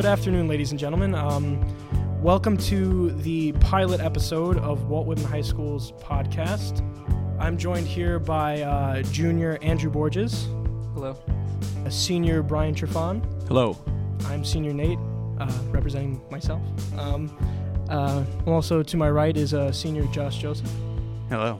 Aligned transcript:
good 0.00 0.08
afternoon, 0.08 0.48
ladies 0.48 0.70
and 0.70 0.80
gentlemen. 0.80 1.14
Um, 1.14 1.60
welcome 2.22 2.56
to 2.56 3.10
the 3.10 3.52
pilot 3.60 4.00
episode 4.00 4.56
of 4.56 4.88
Walt 4.88 5.06
Whitman 5.06 5.26
High 5.26 5.42
School's 5.42 5.92
podcast. 5.92 6.80
I'm 7.38 7.58
joined 7.58 7.86
here 7.86 8.18
by 8.18 8.62
uh, 8.62 9.02
junior 9.02 9.58
Andrew 9.60 9.90
Borges, 9.90 10.44
Hello. 10.94 11.18
a 11.84 11.90
senior 11.90 12.42
Brian 12.42 12.74
Trifon. 12.74 13.22
Hello. 13.46 13.76
I'm 14.24 14.42
senior 14.42 14.72
Nate, 14.72 14.98
uh, 15.38 15.52
representing 15.68 16.18
myself. 16.30 16.62
Um, 16.98 17.30
uh, 17.90 18.24
also 18.46 18.82
to 18.82 18.96
my 18.96 19.10
right 19.10 19.36
is 19.36 19.52
uh, 19.52 19.70
senior 19.70 20.06
Josh 20.06 20.38
Joseph. 20.38 20.70
Hello. 21.28 21.58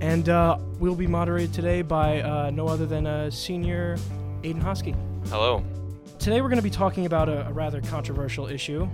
And 0.00 0.28
uh, 0.28 0.56
we'll 0.78 0.94
be 0.94 1.08
moderated 1.08 1.52
today 1.52 1.82
by 1.82 2.22
uh, 2.22 2.50
no 2.50 2.68
other 2.68 2.86
than 2.86 3.08
uh, 3.08 3.28
senior 3.28 3.96
Aidan 4.44 4.62
Hoskey. 4.62 4.94
Hello. 5.30 5.64
Today 6.26 6.40
we're 6.40 6.48
going 6.48 6.58
to 6.58 6.62
be 6.62 6.70
talking 6.70 7.06
about 7.06 7.28
a, 7.28 7.46
a 7.46 7.52
rather 7.52 7.80
controversial 7.80 8.48
issue, 8.48 8.88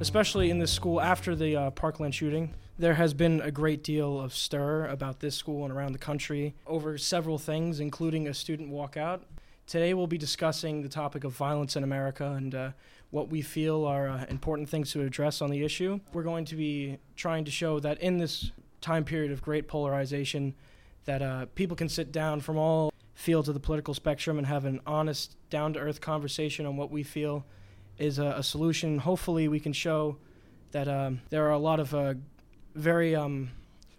especially 0.00 0.48
in 0.48 0.58
this 0.58 0.72
school 0.72 1.02
after 1.02 1.36
the 1.36 1.54
uh, 1.54 1.70
Parkland 1.72 2.14
shooting. 2.14 2.54
There 2.78 2.94
has 2.94 3.12
been 3.12 3.42
a 3.42 3.50
great 3.50 3.84
deal 3.84 4.18
of 4.18 4.32
stir 4.32 4.86
about 4.86 5.20
this 5.20 5.36
school 5.36 5.64
and 5.64 5.74
around 5.74 5.92
the 5.92 5.98
country 5.98 6.54
over 6.66 6.96
several 6.96 7.36
things, 7.36 7.78
including 7.78 8.26
a 8.26 8.32
student 8.32 8.70
walkout. 8.70 9.20
Today 9.66 9.92
we'll 9.92 10.06
be 10.06 10.16
discussing 10.16 10.80
the 10.80 10.88
topic 10.88 11.24
of 11.24 11.32
violence 11.32 11.76
in 11.76 11.84
America 11.84 12.24
and 12.24 12.54
uh, 12.54 12.70
what 13.10 13.28
we 13.28 13.42
feel 13.42 13.84
are 13.84 14.08
uh, 14.08 14.24
important 14.30 14.70
things 14.70 14.90
to 14.92 15.02
address 15.02 15.42
on 15.42 15.50
the 15.50 15.62
issue. 15.62 16.00
We're 16.14 16.22
going 16.22 16.46
to 16.46 16.56
be 16.56 16.96
trying 17.16 17.44
to 17.44 17.50
show 17.50 17.80
that 17.80 18.00
in 18.00 18.16
this 18.16 18.50
time 18.80 19.04
period 19.04 19.30
of 19.30 19.42
great 19.42 19.68
polarization, 19.68 20.54
that 21.04 21.20
uh, 21.20 21.46
people 21.54 21.76
can 21.76 21.90
sit 21.90 22.12
down 22.12 22.40
from 22.40 22.56
all 22.56 22.90
fields 23.18 23.48
of 23.48 23.54
the 23.54 23.60
political 23.60 23.94
spectrum 23.94 24.38
and 24.38 24.46
have 24.46 24.64
an 24.64 24.80
honest, 24.86 25.34
down 25.50 25.72
to 25.72 25.80
earth 25.80 26.00
conversation 26.00 26.64
on 26.64 26.76
what 26.76 26.88
we 26.88 27.02
feel 27.02 27.44
is 27.98 28.20
a, 28.20 28.26
a 28.36 28.42
solution. 28.44 28.96
Hopefully, 28.96 29.48
we 29.48 29.58
can 29.58 29.72
show 29.72 30.16
that 30.70 30.86
um, 30.86 31.20
there 31.28 31.44
are 31.48 31.50
a 31.50 31.58
lot 31.58 31.80
of 31.80 31.92
uh, 31.92 32.14
very 32.76 33.16
um, 33.16 33.50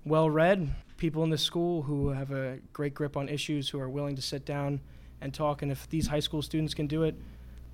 well 0.06 0.30
read 0.30 0.74
people 0.96 1.22
in 1.26 1.30
this 1.30 1.42
school 1.42 1.82
who 1.82 2.10
have 2.10 2.32
a 2.32 2.60
great 2.72 2.94
grip 2.94 3.18
on 3.18 3.28
issues, 3.28 3.68
who 3.68 3.78
are 3.78 3.90
willing 3.90 4.16
to 4.16 4.22
sit 4.22 4.46
down 4.46 4.80
and 5.20 5.34
talk. 5.34 5.62
And 5.62 5.70
if 5.70 5.90
these 5.90 6.08
high 6.08 6.22
school 6.22 6.42
students 6.42 6.74
can 6.74 6.88
do 6.88 7.04
it, 7.04 7.16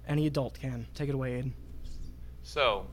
any 0.08 0.26
adult 0.26 0.60
can. 0.60 0.88
Take 0.96 1.10
it 1.10 1.16
away, 1.16 1.36
Aidan. 1.36 1.54
So, 2.42 2.88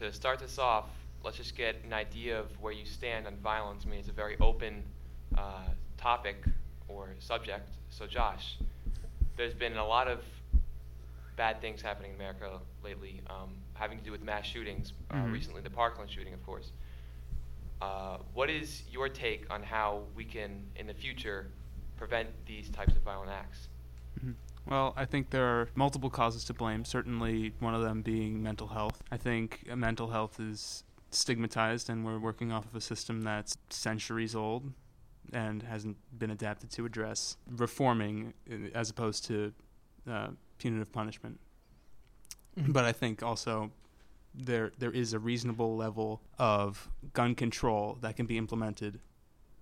to 0.00 0.10
start 0.14 0.38
this 0.38 0.58
off, 0.58 0.86
let's 1.22 1.36
just 1.36 1.54
get 1.54 1.76
an 1.84 1.92
idea 1.92 2.40
of 2.40 2.58
where 2.58 2.72
you 2.72 2.86
stand 2.86 3.26
on 3.26 3.36
violence. 3.36 3.84
I 3.86 3.90
mean, 3.90 3.98
it's 3.98 4.08
a 4.08 4.12
very 4.12 4.38
open 4.40 4.82
uh, 5.36 5.68
topic 5.98 6.42
or 6.88 7.10
subject. 7.18 7.68
So, 7.92 8.06
Josh, 8.06 8.56
there's 9.36 9.52
been 9.54 9.76
a 9.76 9.86
lot 9.86 10.08
of 10.08 10.24
bad 11.36 11.60
things 11.60 11.82
happening 11.82 12.12
in 12.12 12.16
America 12.16 12.58
lately, 12.82 13.20
um, 13.28 13.50
having 13.74 13.98
to 13.98 14.04
do 14.04 14.10
with 14.10 14.22
mass 14.22 14.46
shootings. 14.46 14.94
Uh, 15.10 15.16
Mhm. 15.16 15.32
Recently, 15.32 15.60
the 15.60 15.70
Parkland 15.70 16.10
shooting, 16.10 16.32
of 16.32 16.44
course. 16.44 16.72
Uh, 17.82 18.18
what 18.32 18.48
is 18.48 18.84
your 18.90 19.08
take 19.08 19.50
on 19.50 19.62
how 19.62 20.04
we 20.14 20.24
can, 20.24 20.70
in 20.76 20.86
the 20.86 20.94
future, 20.94 21.50
prevent 21.96 22.30
these 22.46 22.70
types 22.70 22.96
of 22.96 23.02
violent 23.02 23.30
acts? 23.30 23.68
Mhm. 24.18 24.36
Well, 24.66 24.94
I 24.96 25.04
think 25.04 25.30
there 25.30 25.44
are 25.44 25.68
multiple 25.74 26.08
causes 26.08 26.44
to 26.46 26.54
blame. 26.54 26.84
Certainly, 26.84 27.54
one 27.58 27.74
of 27.74 27.82
them 27.82 28.00
being 28.00 28.42
mental 28.42 28.68
health. 28.68 29.02
I 29.10 29.16
think 29.18 29.66
mental 29.66 30.10
health 30.10 30.40
is 30.40 30.84
stigmatized, 31.10 31.90
and 31.90 32.06
we're 32.06 32.18
working 32.18 32.52
off 32.52 32.64
of 32.64 32.74
a 32.74 32.80
system 32.80 33.22
that's 33.22 33.58
centuries 33.68 34.34
old 34.34 34.72
and 35.32 35.62
hasn't 35.62 35.96
been 36.18 36.30
adapted 36.30 36.70
to 36.70 36.84
address 36.84 37.36
reforming 37.48 38.34
uh, 38.50 38.54
as 38.74 38.90
opposed 38.90 39.24
to 39.26 39.52
uh, 40.10 40.28
punitive 40.58 40.92
punishment. 40.92 41.38
But 42.68 42.84
I 42.84 42.92
think 42.92 43.22
also 43.22 43.70
there 44.34 44.72
there 44.78 44.90
is 44.90 45.12
a 45.12 45.18
reasonable 45.18 45.76
level 45.76 46.20
of 46.38 46.88
gun 47.12 47.34
control 47.34 47.98
that 48.00 48.16
can 48.16 48.26
be 48.26 48.36
implemented 48.36 49.00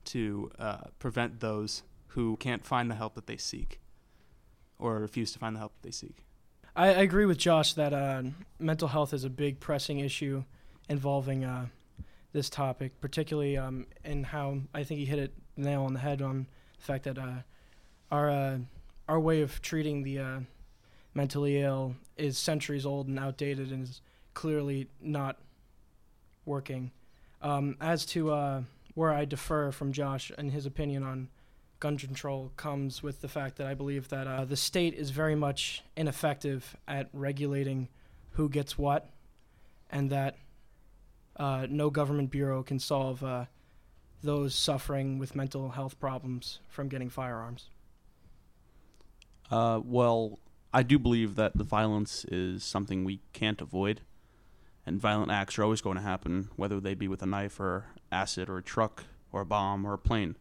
to 0.07 0.51
uh, 0.59 0.79
prevent 0.99 1.41
those 1.41 1.83
who 2.09 2.37
can't 2.39 2.65
find 2.65 2.91
the 2.91 2.95
help 2.95 3.15
that 3.15 3.27
they 3.27 3.37
seek 3.37 3.81
or 4.79 4.99
refuse 4.99 5.33
to 5.33 5.39
find 5.39 5.55
the 5.55 5.61
help 5.61 5.73
that 5.75 5.87
they 5.87 5.93
seek. 5.93 6.25
I, 6.75 6.89
I 6.89 7.03
agree 7.03 7.27
with 7.27 7.39
Josh 7.39 7.75
that 7.75 7.93
uh, 7.93 8.23
mental 8.59 8.89
health 8.89 9.13
is 9.13 9.25
a 9.25 9.31
big 9.31 9.61
pressing 9.61 10.01
issue 10.01 10.45
involving 10.89 11.45
uh, 11.45 11.67
this 12.33 12.49
topic, 12.49 13.01
particularly 13.01 13.57
um, 13.57 13.87
in 14.05 14.25
how 14.25 14.59
I 14.75 14.84
think 14.84 14.99
he 14.99 15.07
hit 15.07 15.19
it 15.19 15.33
nail 15.56 15.83
on 15.84 15.94
the 15.94 16.00
head 16.00 16.22
on 16.22 16.47
the 16.78 16.84
fact 16.84 17.05
that 17.05 17.19
uh, 17.19 17.43
our 18.11 18.31
uh, 18.31 18.59
our 19.09 19.21
way 19.21 19.43
of 19.43 19.61
treating 19.61 20.03
the 20.03 20.19
uh, 20.19 20.41
mentally 21.15 21.61
ill 21.61 21.97
is 22.16 22.38
centuries 22.38 22.87
old 22.87 23.09
and 23.09 23.19
outdated 23.19 23.71
and 23.71 23.84
is 23.84 24.00
clearly 24.34 24.89
not 25.00 25.37
working. 26.44 26.91
Um, 27.43 27.77
as 27.81 28.05
to 28.06 28.31
uh, 28.33 28.62
where 28.94 29.12
I 29.12 29.25
defer 29.25 29.72
from 29.72 29.93
Josh 29.93 30.31
and 30.37 30.53
his 30.53 30.66
opinion 30.66 31.03
on 31.03 31.28
gun 31.81 31.97
control 31.97 32.53
comes 32.56 33.03
with 33.03 33.22
the 33.22 33.28
fact 33.28 33.56
that 33.56 33.66
I 33.66 33.75
believe 33.75 34.09
that 34.09 34.27
uh, 34.27 34.44
the 34.44 34.56
state 34.56 34.94
is 34.94 35.10
very 35.10 35.34
much 35.34 35.83
ineffective 35.97 36.77
at 36.87 37.09
regulating 37.12 37.89
who 38.33 38.49
gets 38.49 38.78
what, 38.78 39.09
and 39.91 40.10
that 40.10 40.37
uh, 41.37 41.66
no 41.71 41.89
government 41.89 42.31
bureau 42.31 42.62
can 42.62 42.78
solve 42.78 43.25
those 44.23 44.55
suffering 44.55 45.19
with 45.19 45.35
mental 45.35 45.71
health 45.71 45.99
problems 45.99 46.61
from 46.69 46.89
getting 46.89 47.09
firearms. 47.09 47.71
Uh, 49.51 49.81
well, 49.85 50.39
I 50.73 50.83
do 50.83 50.99
believe 50.99 51.35
that 51.37 51.57
the 51.57 51.65
violence 51.65 52.25
is 52.27 52.63
something 52.63 53.05
we 53.05 53.21
can't 53.33 53.61
avoid, 53.61 54.03
and 54.87 55.01
violent 55.01 55.31
acts 55.33 55.59
are 55.59 55.65
always 55.65 55.81
going 55.81 55.97
to 55.97 56.03
happen, 56.03 56.51
whether 56.57 56.81
they 56.81 56.95
be 56.95 57.09
with 57.09 57.23
a 57.23 57.27
knife 57.27 57.59
or 57.59 57.87
acid 58.13 58.49
or 58.49 58.59
a 58.59 58.63
truck 58.63 59.05
or 59.33 59.41
a 59.41 59.47
bomb 59.47 59.85
or 59.85 59.95
a 59.95 59.99
plane. 59.99 60.37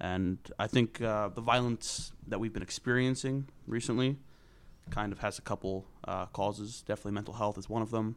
And 0.00 0.38
I 0.58 0.66
think 0.66 1.00
uh, 1.00 1.28
the 1.28 1.40
violence 1.40 2.12
that 2.26 2.38
we've 2.38 2.52
been 2.52 2.62
experiencing 2.62 3.48
recently 3.66 4.16
kind 4.90 5.12
of 5.12 5.20
has 5.20 5.38
a 5.38 5.42
couple 5.42 5.86
uh, 6.04 6.26
causes. 6.26 6.82
Definitely 6.86 7.12
mental 7.12 7.34
health 7.34 7.58
is 7.58 7.68
one 7.68 7.82
of 7.82 7.90
them. 7.90 8.16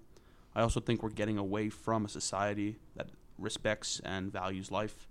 I 0.56 0.62
also 0.62 0.80
think 0.80 1.04
we're 1.04 1.10
getting 1.10 1.38
away 1.38 1.70
from 1.70 2.06
a 2.06 2.10
society 2.10 2.78
that 2.96 3.08
respects 3.40 4.02
and 4.04 4.32
values 4.32 4.72
life. 4.72 5.08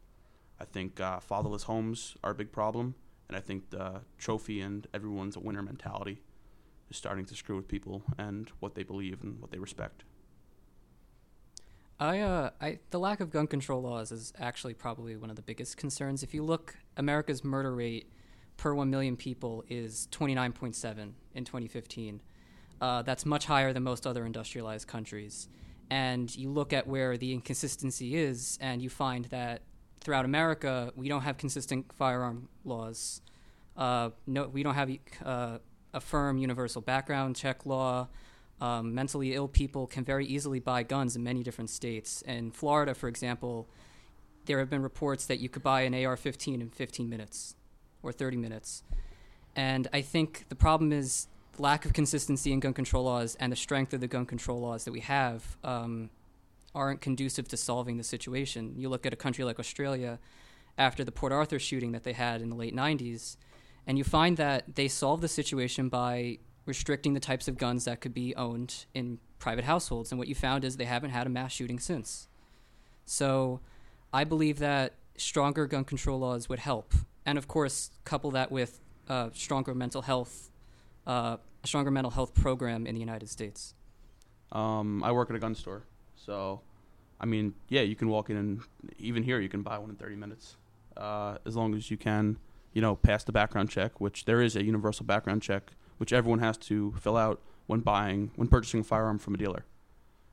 I 0.61 0.65
think 0.65 1.00
uh, 1.00 1.21
fatherless 1.21 1.65
homes 1.65 2.16
are 2.22 2.33
a 2.33 2.34
big 2.34 2.53
problem. 2.53 2.94
And 3.28 3.37
I 3.37 3.41
think 3.41 3.71
the 3.71 4.00
trophy 4.16 4.61
and 4.61 4.87
everyone's 4.94 5.37
a 5.37 5.41
winner 5.41 5.62
mentality 5.62 6.22
is 6.91 6.97
starting 6.97 7.27
to 7.27 7.34
screw 7.34 7.56
with 7.56 7.69
people 7.69 8.03
and 8.16 8.50
what 8.61 8.75
they 8.75 8.83
believe 8.83 9.22
and 9.22 9.41
what 9.41 9.50
they 9.50 9.59
respect. 9.59 10.05
I, 12.00 12.21
uh, 12.21 12.50
I, 12.61 12.78
the 12.91 12.99
lack 12.99 13.21
of 13.21 13.31
gun 13.31 13.47
control 13.47 13.83
laws 13.83 14.12
is 14.12 14.33
actually 14.39 14.75
probably 14.75 15.16
one 15.16 15.31
of 15.31 15.37
the 15.37 15.43
biggest 15.43 15.77
concerns. 15.77 16.22
If 16.22 16.33
you 16.33 16.45
look, 16.45 16.77
America's 16.97 17.45
murder 17.45 17.75
rate 17.75 18.10
per 18.56 18.72
1 18.72 18.89
million 18.89 19.16
people 19.16 19.65
is 19.69 20.09
29.7 20.12 21.12
in 21.34 21.45
2015. 21.45 22.22
Uh, 22.81 23.03
that's 23.03 23.27
much 23.27 23.47
higher 23.47 23.72
than 23.72 23.83
most 23.83 24.06
other 24.06 24.25
industrialized 24.25 24.87
countries. 24.87 25.49
And 25.91 26.34
you 26.37 26.50
look 26.50 26.72
at 26.72 26.87
where 26.87 27.16
the 27.16 27.32
inconsistency 27.32 28.16
is, 28.16 28.59
and 28.60 28.82
you 28.82 28.91
find 28.91 29.25
that 29.26 29.62
throughout 30.00 30.25
America, 30.25 30.93
we 30.97 31.09
don't 31.09 31.22
have 31.22 31.38
consistent 31.38 31.93
firearm 31.93 32.49
laws. 32.65 33.21
Uh, 33.76 34.10
no, 34.27 34.48
we 34.48 34.62
don't 34.62 34.75
have 34.75 34.91
uh, 35.25 35.59
a 35.94 36.00
firm 36.00 36.38
universal 36.38 36.82
background 36.82 37.37
check 37.37 37.65
law. 37.65 38.09
Um, 38.60 38.94
mentally 38.94 39.34
ill 39.34 39.48
people 39.48 39.87
can 39.87 40.04
very 40.04 40.27
easily 40.27 40.59
buy 40.59 40.82
guns 40.82 41.15
in 41.15 41.22
many 41.22 41.43
different 41.43 41.71
states. 41.71 42.22
In 42.22 42.50
Florida, 42.50 42.95
for 42.95 43.09
example, 43.09 43.68
there 44.47 44.59
have 44.59 44.68
been 44.68 44.83
reports 44.83 45.27
that 45.27 45.39
you 45.39 45.48
could 45.48 45.63
buy 45.63 45.83
an 45.83 45.95
AR 45.95 46.16
15 46.16 46.60
in 46.60 46.71
15 46.71 47.09
minutes 47.09 47.54
or 48.03 48.13
30 48.13 48.36
minutes. 48.36 48.83
And 49.54 49.86
I 49.92 50.03
think 50.03 50.47
the 50.48 50.54
problem 50.54 50.92
is 50.92 51.28
lack 51.60 51.84
of 51.84 51.93
consistency 51.93 52.53
in 52.53 52.60
gun 52.60 52.75
control 52.75 53.05
laws 53.05 53.37
and 53.41 53.53
the 53.53 53.57
strength 53.57 53.93
of 53.95 54.01
the 54.01 54.09
gun 54.09 54.27
control 54.27 54.60
laws 54.60 54.84
that 54.84 54.93
we 54.93 55.01
have 55.01 55.57
um, 55.65 56.10
aren't 56.75 57.01
conducive 57.01 57.49
to 57.49 57.57
solving 57.57 57.97
the 57.97 58.05
situation. 58.05 58.75
You 58.77 58.89
look 58.89 59.07
at 59.07 59.13
a 59.13 59.16
country 59.16 59.45
like 59.45 59.59
Australia 59.59 60.19
after 60.77 61.05
the 61.05 61.13
Port 61.13 61.33
Arthur 61.33 61.59
shooting 61.59 61.93
that 61.93 62.05
they 62.05 62.13
had 62.13 62.41
in 62.41 62.51
the 62.51 62.57
late 62.57 62.75
90s, 62.75 63.37
and 63.87 63.99
you 63.99 64.05
find 64.05 64.37
that 64.37 64.77
they 64.77 64.89
solved 64.89 65.22
the 65.22 65.28
situation 65.28 65.89
by 65.89 66.39
restricting 66.66 67.15
the 67.15 67.21
types 67.21 67.49
of 67.49 67.57
guns 67.57 67.87
that 67.87 68.01
could 68.01 68.15
be 68.15 68.34
owned 68.37 68.84
in 68.95 69.19
private 69.39 69.65
households. 69.65 70.13
And 70.13 70.19
what 70.19 70.28
you 70.28 70.34
found 70.34 70.65
is 70.65 70.77
they 70.77 70.84
haven't 70.84 71.11
had 71.11 71.27
a 71.27 71.31
mass 71.31 71.53
shooting 71.53 71.78
since. 71.78 72.28
So 73.07 73.61
I 74.13 74.25
believe 74.25 74.59
that 74.59 74.95
stronger 75.16 75.66
gun 75.66 75.84
control 75.84 76.21
laws 76.21 76.49
would 76.49 76.59
help. 76.59 76.93
And 77.25 77.39
of 77.39 77.49
course, 77.49 77.91
couple 78.04 78.31
that 78.33 78.53
with 78.53 78.81
uh, 79.09 79.31
stronger 79.33 79.75
mental 79.75 80.03
health, 80.03 80.51
uh, 81.09 81.39
a 81.63 81.66
stronger 81.66 81.91
mental 81.91 82.10
health 82.10 82.34
program 82.34 82.87
in 82.87 82.95
the 82.95 83.01
United 83.01 83.28
States. 83.28 83.75
Um, 84.53 85.03
I 85.03 85.10
work 85.13 85.31
at 85.31 85.37
a 85.37 85.39
gun 85.39 85.55
store, 85.55 85.84
so 86.15 86.60
I 87.21 87.27
mean, 87.27 87.55
yeah, 87.69 87.81
you 87.81 87.97
can 87.97 88.09
walk 88.09 88.31
in 88.31 88.37
and 88.37 88.60
even 88.99 89.22
here 89.22 89.41
you 89.41 89.49
can 89.49 89.63
buy 89.63 89.78
one 89.78 89.91
in 89.91 89.97
30 89.97 90.16
minutes, 90.16 90.57
uh, 90.97 91.39
as 91.45 91.57
long 91.57 91.75
as 91.75 91.91
you 91.91 91.97
can, 91.97 92.39
you 92.72 92.81
know, 92.81 92.95
pass 92.95 93.25
the 93.25 93.33
background 93.33 93.71
check, 93.71 94.01
which 94.01 94.25
there 94.25 94.41
is 94.41 94.55
a 94.55 94.65
universal 94.65 95.05
background 95.05 95.43
check, 95.43 95.72
which 95.97 96.13
everyone 96.13 96.39
has 96.39 96.57
to 96.59 96.95
fill 97.01 97.16
out 97.16 97.41
when 97.66 97.81
buying 97.81 98.31
when 98.37 98.49
purchasing 98.49 98.81
a 98.81 98.84
firearm 98.84 99.19
from 99.19 99.34
a 99.34 99.39
dealer. 99.39 99.65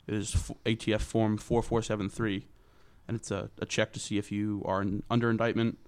It 0.08 0.14
is 0.14 0.36
f- 0.36 0.52
ATF 0.66 1.02
Form 1.02 1.38
4473, 1.38 2.48
and 3.08 3.18
it's 3.18 3.32
a, 3.32 3.50
a 3.60 3.66
check 3.66 3.92
to 3.94 4.00
see 4.00 4.18
if 4.18 4.32
you 4.32 4.62
are 4.66 4.82
in, 4.82 5.02
under 5.10 5.32
indictment, 5.32 5.80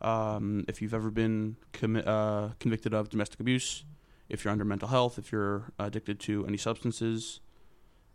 um, 0.00 0.64
if 0.68 0.80
you've 0.80 0.94
ever 0.94 1.10
been 1.10 1.56
commi- 1.72 2.06
uh, 2.06 2.54
convicted 2.60 2.94
of 2.94 3.08
domestic 3.08 3.40
abuse, 3.40 3.84
if 4.28 4.44
you're 4.44 4.52
under 4.52 4.64
mental 4.64 4.88
health, 4.88 5.18
if 5.18 5.32
you're 5.32 5.72
addicted 5.78 6.20
to 6.20 6.46
any 6.46 6.56
substances, 6.56 7.40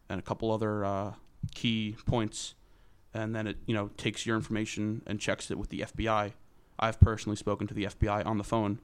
and 0.10 0.19
a 0.19 0.24
couple 0.24 0.51
other 0.51 0.86
uh, 0.86 1.13
key 1.54 1.95
points. 2.06 2.56
And 3.13 3.36
then 3.36 3.48
it 3.48 3.57
you 3.65 3.74
know 3.74 3.89
takes 3.98 4.25
your 4.25 4.36
information 4.36 5.04
and 5.06 5.19
checks 5.19 5.51
it 5.51 5.57
with 5.57 5.69
the 5.69 5.81
FBI. 5.81 6.33
I've 6.80 7.00
personally 7.00 7.36
spoken 7.36 7.68
to 7.68 7.74
the 7.74 7.86
FBI 7.86 8.25
on 8.25 8.38
the 8.38 8.44
phone, 8.44 8.80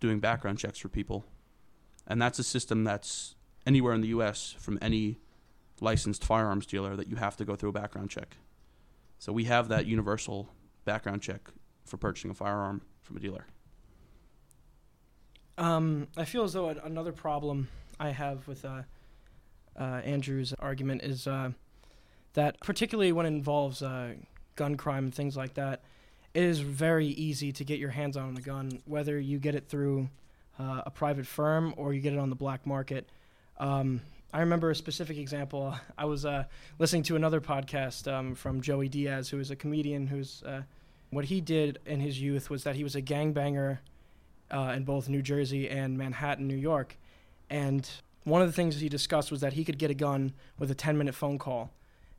doing 0.00 0.20
background 0.20 0.58
checks 0.58 0.78
for 0.78 0.88
people, 0.88 1.24
and 2.06 2.20
that's 2.20 2.38
a 2.38 2.44
system 2.44 2.84
that's 2.84 3.34
anywhere 3.66 3.94
in 3.94 4.02
the 4.02 4.08
U.S. 4.08 4.54
from 4.58 4.78
any 4.82 5.18
licensed 5.80 6.24
firearms 6.24 6.66
dealer 6.66 6.96
that 6.96 7.08
you 7.08 7.16
have 7.16 7.36
to 7.36 7.44
go 7.44 7.56
through 7.56 7.70
a 7.70 7.72
background 7.72 8.10
check. 8.10 8.36
So 9.18 9.32
we 9.32 9.44
have 9.44 9.68
that 9.68 9.86
universal 9.86 10.50
background 10.84 11.22
check 11.22 11.50
for 11.84 11.96
purchasing 11.96 12.30
a 12.30 12.34
firearm 12.34 12.82
from 13.02 13.16
a 13.16 13.20
dealer. 13.20 13.46
Um, 15.58 16.08
I 16.16 16.24
feel 16.24 16.44
as 16.44 16.52
though 16.52 16.68
another 16.68 17.12
problem 17.12 17.68
I 17.98 18.10
have 18.10 18.46
with 18.46 18.64
uh, 18.64 18.82
uh, 19.78 20.00
Andrew's 20.04 20.52
argument 20.58 21.02
is 21.02 21.26
uh, 21.26 21.50
that, 22.34 22.60
particularly 22.60 23.12
when 23.12 23.24
it 23.26 23.30
involves 23.30 23.82
uh, 23.82 24.14
gun 24.54 24.76
crime 24.76 25.04
and 25.04 25.14
things 25.14 25.36
like 25.36 25.54
that, 25.54 25.82
it 26.34 26.42
is 26.42 26.60
very 26.60 27.06
easy 27.06 27.52
to 27.52 27.64
get 27.64 27.78
your 27.78 27.90
hands 27.90 28.16
on 28.16 28.36
a 28.36 28.40
gun, 28.40 28.82
whether 28.84 29.18
you 29.18 29.38
get 29.38 29.54
it 29.54 29.68
through 29.68 30.10
uh, 30.58 30.82
a 30.84 30.90
private 30.90 31.26
firm 31.26 31.72
or 31.78 31.94
you 31.94 32.00
get 32.00 32.12
it 32.12 32.18
on 32.18 32.28
the 32.28 32.36
black 32.36 32.66
market. 32.66 33.08
Um, 33.58 34.02
I 34.34 34.40
remember 34.40 34.70
a 34.70 34.74
specific 34.74 35.16
example. 35.16 35.74
I 35.98 36.04
was 36.04 36.26
uh, 36.26 36.44
listening 36.78 37.04
to 37.04 37.16
another 37.16 37.40
podcast 37.40 38.12
um, 38.12 38.34
from 38.34 38.60
Joey 38.60 38.90
Diaz, 38.90 39.30
who 39.30 39.40
is 39.40 39.50
a 39.50 39.56
comedian 39.56 40.06
who's. 40.06 40.42
What 41.10 41.26
he 41.26 41.40
did 41.40 41.78
in 41.86 42.00
his 42.00 42.20
youth 42.20 42.50
was 42.50 42.64
that 42.64 42.74
he 42.74 42.82
was 42.82 42.96
a 42.96 43.00
gangbanger 43.00 43.78
uh, 44.50 44.72
in 44.76 44.84
both 44.84 45.08
New 45.08 45.22
Jersey 45.22 45.68
and 45.68 45.96
Manhattan, 45.96 46.46
New 46.46 46.56
York. 46.56 46.96
And 47.50 47.88
one 48.24 48.42
of 48.42 48.48
the 48.48 48.52
things 48.52 48.80
he 48.80 48.88
discussed 48.88 49.30
was 49.30 49.40
that 49.40 49.54
he 49.54 49.64
could 49.64 49.78
get 49.78 49.90
a 49.90 49.94
gun 49.94 50.32
with 50.58 50.70
a 50.70 50.74
10 50.74 50.98
minute 50.98 51.14
phone 51.14 51.38
call. 51.38 51.72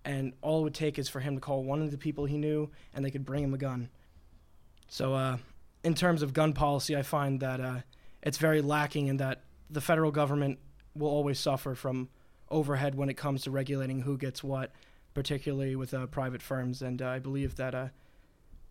And 0.06 0.34
all 0.42 0.62
it 0.62 0.64
would 0.64 0.74
take 0.74 0.98
is 0.98 1.10
for 1.10 1.20
him 1.20 1.36
to 1.36 1.42
call 1.42 1.64
one 1.64 1.82
of 1.82 1.92
the 1.92 1.98
people 1.98 2.26
he 2.26 2.38
knew, 2.38 2.70
and 2.94 3.04
they 3.04 3.12
could 3.12 3.26
bring 3.26 3.44
him 3.44 3.54
a 3.54 3.58
gun. 3.58 3.90
So, 4.88 5.14
uh, 5.14 5.38
in 5.84 5.94
terms 5.94 6.22
of 6.22 6.34
gun 6.34 6.54
policy, 6.54 6.96
I 6.96 7.02
find 7.02 7.42
that 7.42 7.60
uh, 7.60 7.80
it's 8.24 8.38
very 8.38 8.62
lacking 8.62 9.08
in 9.08 9.18
that 9.18 9.42
the 9.70 9.82
federal 9.82 10.12
government 10.12 10.60
will 10.96 11.10
always 11.10 11.40
suffer 11.40 11.76
from 11.76 12.10
overhead 12.50 12.96
when 12.96 13.10
it 13.10 13.16
comes 13.16 13.44
to 13.44 13.52
regulating 13.52 14.02
who 14.02 14.18
gets 14.18 14.44
what, 14.44 14.72
particularly 15.14 15.76
with 15.76 15.94
uh, 15.94 16.08
private 16.08 16.42
firms. 16.42 16.82
And 16.82 17.02
uh, 17.02 17.10
I 17.10 17.20
believe 17.20 17.56
that 17.56 17.76
uh, 17.76 17.88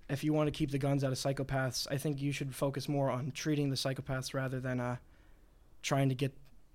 if 0.08 0.22
you 0.22 0.32
want 0.32 0.46
to 0.46 0.52
keep 0.52 0.70
the 0.70 0.78
guns 0.78 1.02
out 1.02 1.12
of 1.12 1.18
psychopaths, 1.18 1.86
I 1.90 1.96
think 1.96 2.20
you 2.20 2.32
should 2.32 2.54
focus 2.54 2.88
more 2.88 3.10
on 3.10 3.32
treating 3.32 3.70
the 3.70 3.76
psychopaths 3.76 4.34
rather 4.34 4.60
than 4.60 4.80
uh, 4.80 4.96
trying 5.82 6.08
to 6.08 6.14
get 6.14 6.32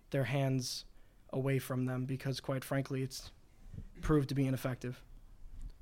their 0.09 0.25
hands 0.25 0.85
away 1.31 1.59
from 1.59 1.85
them 1.85 2.05
because, 2.05 2.39
quite 2.39 2.63
frankly, 2.63 3.03
it's 3.03 3.31
proved 4.01 4.29
to 4.29 4.35
be 4.35 4.45
ineffective. 4.45 5.01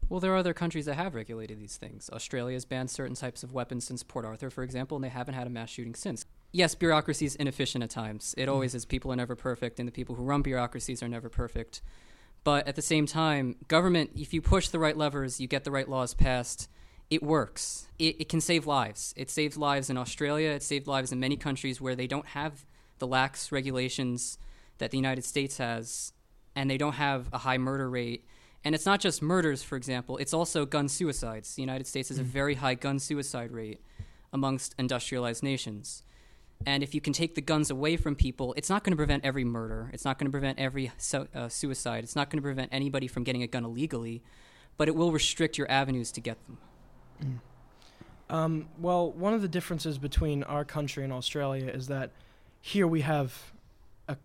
Well, 0.09 0.19
there 0.19 0.33
are 0.33 0.37
other 0.37 0.53
countries 0.53 0.85
that 0.85 0.95
have 0.95 1.13
regulated 1.13 1.59
these 1.59 1.77
things. 1.77 2.09
Australia 2.11 2.55
has 2.55 2.65
banned 2.65 2.89
certain 2.89 3.15
types 3.15 3.43
of 3.43 3.53
weapons 3.53 3.85
since 3.85 4.01
Port 4.01 4.25
Arthur, 4.25 4.49
for 4.49 4.63
example, 4.63 4.97
and 4.97 5.03
they 5.03 5.09
haven't 5.09 5.35
had 5.35 5.45
a 5.45 5.51
mass 5.51 5.69
shooting 5.69 5.93
since. 5.93 6.25
Yes, 6.51 6.73
bureaucracy 6.73 7.25
is 7.25 7.35
inefficient 7.35 7.83
at 7.83 7.91
times. 7.91 8.33
It 8.35 8.49
always 8.49 8.73
is. 8.73 8.85
People 8.85 9.11
are 9.11 9.15
never 9.15 9.35
perfect, 9.35 9.79
and 9.79 9.87
the 9.87 9.91
people 9.91 10.15
who 10.15 10.23
run 10.23 10.41
bureaucracies 10.41 11.03
are 11.03 11.07
never 11.07 11.29
perfect. 11.29 11.83
But 12.43 12.67
at 12.67 12.75
the 12.75 12.81
same 12.81 13.05
time, 13.05 13.55
government, 13.67 14.11
if 14.15 14.33
you 14.33 14.41
push 14.41 14.69
the 14.69 14.79
right 14.79 14.97
levers, 14.97 15.39
you 15.39 15.47
get 15.47 15.63
the 15.63 15.71
right 15.71 15.87
laws 15.87 16.15
passed, 16.15 16.69
it 17.09 17.23
works. 17.23 17.87
It, 17.97 18.21
it 18.21 18.29
can 18.29 18.41
save 18.41 18.67
lives. 18.67 19.13
It 19.17 19.29
saved 19.29 19.57
lives 19.57 19.89
in 19.89 19.97
Australia. 19.97 20.51
It 20.51 20.63
saved 20.63 20.87
lives 20.87 21.11
in 21.11 21.19
many 21.19 21.37
countries 21.37 21.81
where 21.81 21.95
they 21.95 22.07
don't 22.07 22.27
have 22.27 22.65
the 22.99 23.07
lax 23.07 23.51
regulations 23.51 24.37
that 24.77 24.91
the 24.91 24.97
United 24.97 25.23
States 25.23 25.57
has, 25.57 26.13
and 26.55 26.69
they 26.69 26.77
don't 26.77 26.93
have 26.93 27.29
a 27.33 27.39
high 27.39 27.57
murder 27.57 27.89
rate. 27.89 28.25
And 28.63 28.75
it's 28.75 28.85
not 28.85 28.99
just 28.99 29.21
murders, 29.21 29.63
for 29.63 29.75
example, 29.77 30.17
it's 30.17 30.33
also 30.33 30.65
gun 30.65 30.89
suicides. 30.89 31.55
The 31.55 31.61
United 31.61 31.87
States 31.87 32.09
has 32.09 32.19
a 32.19 32.23
very 32.23 32.55
high 32.55 32.75
gun 32.75 32.99
suicide 32.99 33.51
rate 33.51 33.81
amongst 34.33 34.75
industrialized 34.77 35.43
nations. 35.43 36.03
And 36.65 36.83
if 36.83 36.93
you 36.93 36.99
can 36.99 37.13
take 37.13 37.35
the 37.35 37.41
guns 37.41 37.71
away 37.71 37.95
from 37.95 38.15
people, 38.15 38.53
it's 38.57 38.69
not 38.69 38.83
going 38.83 38.91
to 38.91 38.97
prevent 38.97 39.23
every 39.23 39.45
murder. 39.45 39.89
It's 39.93 40.03
not 40.03 40.19
going 40.19 40.25
to 40.25 40.31
prevent 40.31 40.59
every 40.59 40.91
su- 40.97 41.27
uh, 41.33 41.47
suicide. 41.47 42.03
It's 42.03 42.17
not 42.17 42.29
going 42.29 42.39
to 42.39 42.43
prevent 42.43 42.69
anybody 42.73 43.07
from 43.07 43.23
getting 43.23 43.43
a 43.43 43.47
gun 43.47 43.63
illegally, 43.63 44.21
but 44.77 44.89
it 44.89 44.95
will 44.95 45.13
restrict 45.13 45.57
your 45.57 45.71
avenues 45.71 46.11
to 46.11 46.21
get 46.21 46.43
them. 46.45 46.57
Um, 48.29 48.69
well, 48.79 49.11
one 49.11 49.33
of 49.33 49.41
the 49.41 49.47
differences 49.47 49.97
between 49.97 50.43
our 50.43 50.63
country 50.63 51.03
and 51.03 51.11
Australia 51.11 51.67
is 51.67 51.87
that 51.87 52.11
here 52.61 52.85
we 52.87 53.01
have 53.01 53.53
a 54.07 54.17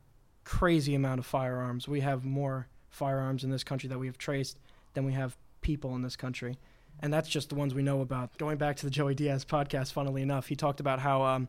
crazy 0.45 0.95
amount 0.95 1.21
of 1.21 1.27
firearms. 1.27 1.89
We 1.89 2.01
have 2.01 2.25
more 2.25 2.69
firearms 2.91 3.45
in 3.45 3.51
this 3.51 3.65
country 3.65 3.89
that 3.89 3.99
we 3.99 4.07
have 4.07 4.19
traced 4.19 4.59
than 4.93 5.05
we 5.05 5.13
have 5.15 5.37
people 5.63 5.95
in 5.95 6.03
this 6.03 6.17
country. 6.17 6.59
And 7.01 7.13
that's 7.13 7.29
just 7.29 7.49
the 7.49 7.55
ones 7.55 7.75
we 7.75 7.83
know 7.83 8.03
about. 8.03 8.37
Going 8.39 8.59
back 8.59 8.77
to 8.77 8.87
the 8.87 8.91
Joey 8.91 9.15
Diaz 9.15 9.45
podcast, 9.45 9.93
funnily 9.93 10.23
enough, 10.23 10.47
he 10.47 10.55
talked 10.55 10.81
about 10.81 11.01
how 11.01 11.23
um, 11.23 11.49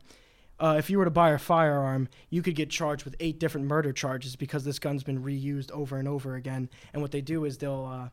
uh, 0.60 0.76
if 0.78 0.90
you 0.90 0.98
were 0.98 1.06
to 1.06 1.12
buy 1.12 1.32
a 1.32 1.38
firearm, 1.38 2.08
you 2.30 2.42
could 2.42 2.56
get 2.56 2.70
charged 2.70 3.04
with 3.04 3.16
eight 3.20 3.38
different 3.40 3.68
murder 3.68 3.92
charges 3.92 4.36
because 4.36 4.64
this 4.64 4.80
gun's 4.80 5.04
been 5.04 5.22
reused 5.22 5.72
over 5.72 5.98
and 5.98 6.08
over 6.08 6.36
again. 6.36 6.70
And 6.94 7.02
what 7.02 7.12
they 7.12 7.22
do 7.22 7.46
is 7.46 7.58
they'll 7.58 7.86
uh, 7.86 8.10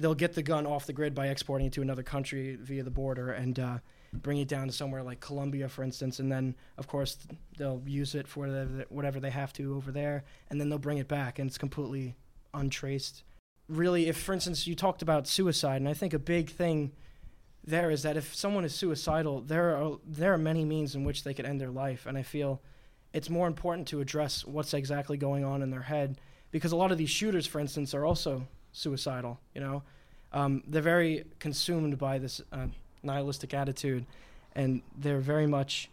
they'll 0.00 0.14
get 0.14 0.32
the 0.34 0.42
gun 0.42 0.66
off 0.66 0.86
the 0.86 0.94
grid 0.94 1.14
by 1.14 1.28
exporting 1.28 1.66
it 1.66 1.74
to 1.74 1.82
another 1.82 2.02
country 2.02 2.56
via 2.56 2.82
the 2.82 2.90
border 2.90 3.32
and 3.32 3.60
uh, 3.60 3.78
bring 4.14 4.38
it 4.38 4.48
down 4.48 4.66
to 4.66 4.72
somewhere 4.72 5.02
like 5.02 5.20
Colombia, 5.20 5.68
for 5.68 5.82
instance, 5.82 6.18
and 6.18 6.32
then 6.32 6.56
of 6.78 6.88
course 6.88 7.18
they'll 7.58 7.82
use 7.86 8.14
it 8.14 8.26
for 8.26 8.46
whatever, 8.46 8.84
whatever 8.88 9.20
they 9.20 9.30
have 9.30 9.52
to 9.52 9.76
over 9.76 9.92
there, 9.92 10.24
and 10.48 10.58
then 10.58 10.70
they'll 10.70 10.78
bring 10.78 10.98
it 10.98 11.06
back, 11.06 11.38
and 11.38 11.48
it's 11.48 11.58
completely 11.58 12.16
untraced. 12.54 13.24
Really, 13.68 14.08
if 14.08 14.16
for 14.16 14.32
instance 14.32 14.66
you 14.66 14.74
talked 14.74 15.02
about 15.02 15.28
suicide, 15.28 15.76
and 15.76 15.88
I 15.88 15.94
think 15.94 16.14
a 16.14 16.18
big 16.18 16.50
thing 16.50 16.92
there 17.62 17.90
is 17.90 18.02
that 18.02 18.16
if 18.16 18.34
someone 18.34 18.64
is 18.64 18.74
suicidal, 18.74 19.42
there 19.42 19.76
are 19.76 19.98
there 20.06 20.32
are 20.32 20.38
many 20.38 20.64
means 20.64 20.94
in 20.94 21.04
which 21.04 21.24
they 21.24 21.34
could 21.34 21.44
end 21.44 21.60
their 21.60 21.70
life, 21.70 22.06
and 22.06 22.16
I 22.16 22.22
feel 22.22 22.62
it's 23.12 23.28
more 23.28 23.46
important 23.46 23.86
to 23.88 24.00
address 24.00 24.46
what's 24.46 24.72
exactly 24.72 25.18
going 25.18 25.44
on 25.44 25.62
in 25.62 25.70
their 25.70 25.82
head 25.82 26.20
because 26.52 26.72
a 26.72 26.76
lot 26.76 26.90
of 26.90 26.96
these 26.96 27.10
shooters, 27.10 27.46
for 27.46 27.60
instance, 27.60 27.92
are 27.92 28.04
also 28.04 28.46
suicidal. 28.72 29.38
You 29.54 29.60
know, 29.60 29.82
um, 30.32 30.62
they're 30.66 30.82
very 30.82 31.24
consumed 31.38 31.98
by 31.98 32.18
this 32.18 32.40
uh, 32.52 32.66
nihilistic 33.02 33.54
attitude, 33.54 34.06
and 34.54 34.82
they're 34.96 35.20
very 35.20 35.46
much 35.46 35.90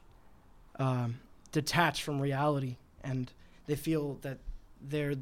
um, 0.79 1.19
detached 1.51 2.03
from 2.03 2.19
reality, 2.22 2.77
and 3.03 3.31
they 3.65 3.75
feel 3.75 4.17
that 4.22 4.38
they're 4.81 5.15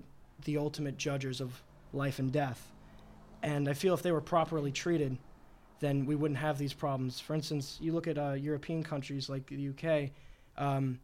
the 0.44 0.58
ultimate 0.58 0.98
judges 0.98 1.42
of 1.42 1.62
life 1.94 2.20
and 2.20 2.32
death. 2.32 2.72
And 3.42 3.70
I 3.70 3.74
feel 3.74 3.94
if 3.94 4.02
they 4.02 4.12
were 4.12 4.22
properly 4.22 4.72
treated, 4.72 5.18
then 5.80 6.06
we 6.06 6.16
wouldn't 6.16 6.40
have 6.40 6.58
these 6.58 6.74
problems. 6.74 7.20
For 7.20 7.36
instance, 7.36 7.78
you 7.82 7.94
look 7.94 8.08
at 8.08 8.18
uh, 8.18 8.34
European 8.34 8.84
countries 8.84 9.30
like 9.30 9.46
the 9.48 9.70
UK. 9.70 10.10
Um, 10.58 11.00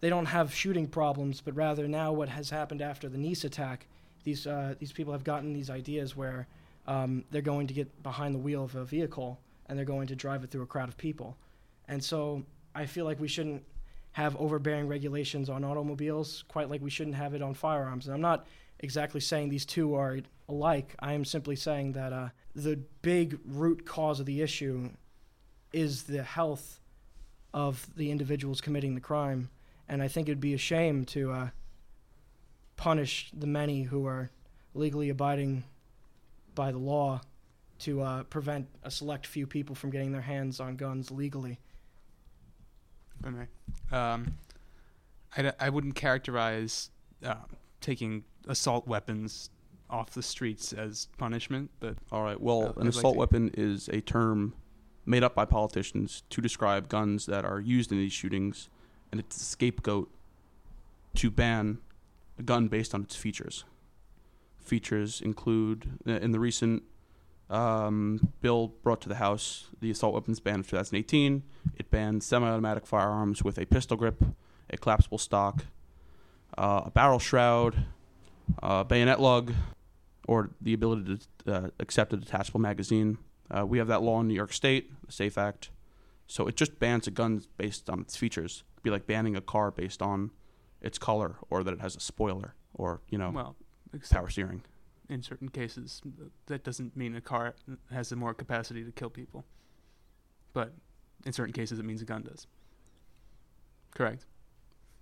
they 0.00 0.08
don't 0.10 0.26
have 0.26 0.54
shooting 0.54 0.86
problems, 0.86 1.40
but 1.40 1.54
rather 1.54 1.88
now 1.88 2.12
what 2.12 2.28
has 2.28 2.50
happened 2.50 2.82
after 2.82 3.08
the 3.08 3.18
Nice 3.18 3.44
attack 3.44 3.86
these 4.24 4.46
uh, 4.46 4.74
these 4.78 4.92
people 4.92 5.12
have 5.12 5.24
gotten 5.24 5.52
these 5.52 5.70
ideas 5.70 6.16
where 6.16 6.46
um, 6.86 7.24
they're 7.30 7.42
going 7.42 7.66
to 7.66 7.74
get 7.74 8.02
behind 8.02 8.34
the 8.34 8.38
wheel 8.38 8.64
of 8.64 8.74
a 8.74 8.84
vehicle 8.84 9.38
and 9.66 9.78
they're 9.78 9.86
going 9.86 10.08
to 10.08 10.16
drive 10.16 10.44
it 10.44 10.50
through 10.50 10.62
a 10.62 10.66
crowd 10.66 10.88
of 10.88 10.96
people, 10.96 11.36
and 11.88 12.02
so 12.02 12.42
I 12.74 12.86
feel 12.86 13.04
like 13.04 13.20
we 13.20 13.28
shouldn't 13.28 13.62
have 14.12 14.36
overbearing 14.36 14.86
regulations 14.86 15.50
on 15.50 15.64
automobiles, 15.64 16.44
quite 16.48 16.70
like 16.70 16.80
we 16.80 16.90
shouldn't 16.90 17.16
have 17.16 17.34
it 17.34 17.42
on 17.42 17.52
firearms. 17.52 18.06
And 18.06 18.14
I'm 18.14 18.20
not 18.20 18.46
exactly 18.78 19.20
saying 19.20 19.48
these 19.48 19.66
two 19.66 19.94
are 19.94 20.18
alike. 20.48 20.94
I 21.00 21.14
am 21.14 21.24
simply 21.24 21.56
saying 21.56 21.92
that 21.92 22.12
uh, 22.12 22.28
the 22.54 22.76
big 23.02 23.38
root 23.44 23.84
cause 23.84 24.20
of 24.20 24.26
the 24.26 24.40
issue 24.40 24.90
is 25.72 26.04
the 26.04 26.22
health 26.22 26.80
of 27.52 27.88
the 27.96 28.10
individuals 28.10 28.60
committing 28.60 28.94
the 28.94 29.00
crime, 29.00 29.50
and 29.88 30.02
I 30.02 30.08
think 30.08 30.28
it'd 30.28 30.40
be 30.40 30.54
a 30.54 30.58
shame 30.58 31.04
to. 31.06 31.32
Uh, 31.32 31.48
punish 32.76 33.30
the 33.36 33.46
many 33.46 33.82
who 33.84 34.06
are 34.06 34.30
legally 34.74 35.08
abiding 35.08 35.64
by 36.54 36.72
the 36.72 36.78
law 36.78 37.20
to 37.80 38.00
uh, 38.02 38.22
prevent 38.24 38.68
a 38.82 38.90
select 38.90 39.26
few 39.26 39.46
people 39.46 39.74
from 39.74 39.90
getting 39.90 40.12
their 40.12 40.20
hands 40.22 40.60
on 40.60 40.76
guns 40.76 41.10
legally. 41.10 41.58
If 43.20 43.26
I 43.26 43.30
may. 43.30 43.96
Um, 43.96 44.34
I, 45.36 45.42
d- 45.42 45.50
I 45.58 45.68
wouldn't 45.68 45.94
characterize 45.94 46.90
uh, 47.24 47.34
taking 47.80 48.24
assault 48.46 48.86
weapons 48.86 49.50
off 49.90 50.10
the 50.10 50.22
streets 50.22 50.72
as 50.72 51.08
punishment, 51.18 51.70
but 51.80 51.96
All 52.10 52.22
right. 52.22 52.40
Well, 52.40 52.62
Uh, 52.62 52.64
an 52.64 52.72
I'd 52.78 52.84
like 52.84 52.88
assault 52.94 53.16
weapon 53.16 53.50
is 53.54 53.88
a 53.88 54.00
term 54.00 54.54
made 55.06 55.22
up 55.22 55.34
by 55.34 55.44
politicians 55.44 56.22
to 56.30 56.40
describe 56.40 56.88
guns 56.88 57.26
that 57.26 57.44
are 57.44 57.60
used 57.60 57.92
in 57.92 57.98
these 57.98 58.12
shootings, 58.12 58.68
and 59.10 59.20
it's 59.20 59.36
a 59.36 59.44
scapegoat 59.44 60.10
to 61.16 61.30
ban 61.30 61.78
a 62.38 62.42
gun 62.42 62.68
based 62.68 62.94
on 62.94 63.02
its 63.02 63.16
features. 63.16 63.64
Features 64.58 65.20
include 65.20 65.98
uh, 66.06 66.12
in 66.12 66.32
the 66.32 66.40
recent 66.40 66.82
um, 67.50 68.32
bill 68.40 68.68
brought 68.82 69.00
to 69.02 69.08
the 69.08 69.16
House, 69.16 69.68
the 69.80 69.90
assault 69.90 70.14
weapons 70.14 70.40
ban 70.40 70.60
of 70.60 70.68
2018. 70.68 71.42
It 71.76 71.90
banned 71.90 72.22
semi-automatic 72.22 72.86
firearms 72.86 73.42
with 73.42 73.58
a 73.58 73.66
pistol 73.66 73.96
grip, 73.96 74.22
a 74.70 74.76
collapsible 74.76 75.18
stock, 75.18 75.64
uh, 76.56 76.82
a 76.86 76.90
barrel 76.90 77.18
shroud, 77.18 77.86
a 78.62 78.84
bayonet 78.84 79.20
lug, 79.20 79.52
or 80.26 80.50
the 80.60 80.72
ability 80.72 81.18
to 81.44 81.54
uh, 81.54 81.68
accept 81.78 82.12
a 82.12 82.16
detachable 82.16 82.60
magazine. 82.60 83.18
Uh, 83.50 83.66
we 83.66 83.78
have 83.78 83.88
that 83.88 84.02
law 84.02 84.20
in 84.20 84.28
New 84.28 84.34
York 84.34 84.52
State, 84.52 84.90
the 85.06 85.12
SAFE 85.12 85.36
Act. 85.36 85.70
So 86.26 86.46
it 86.46 86.56
just 86.56 86.78
bans 86.78 87.06
a 87.06 87.10
gun 87.10 87.42
based 87.58 87.90
on 87.90 88.00
its 88.00 88.16
features. 88.16 88.64
It'd 88.74 88.82
be 88.82 88.90
like 88.90 89.06
banning 89.06 89.36
a 89.36 89.42
car 89.42 89.70
based 89.70 90.00
on 90.00 90.30
its 90.84 90.98
color 90.98 91.36
or 91.50 91.64
that 91.64 91.72
it 91.74 91.80
has 91.80 91.96
a 91.96 92.00
spoiler 92.00 92.54
or 92.74 93.00
you 93.08 93.18
know 93.18 93.30
Well, 93.30 93.56
power 94.10 94.28
steering. 94.28 94.62
in 95.08 95.22
certain 95.22 95.48
cases, 95.48 96.02
that 96.46 96.62
doesn't 96.62 96.96
mean 96.96 97.16
a 97.16 97.20
car 97.20 97.54
has 97.90 98.10
the 98.10 98.16
more 98.16 98.34
capacity 98.34 98.84
to 98.84 98.92
kill 98.92 99.10
people. 99.10 99.44
But 100.52 100.72
in 101.24 101.32
certain 101.32 101.52
cases, 101.52 101.78
it 101.78 101.84
means 101.84 102.02
a 102.02 102.04
gun 102.04 102.22
does. 102.22 102.46
Correct. 103.94 104.26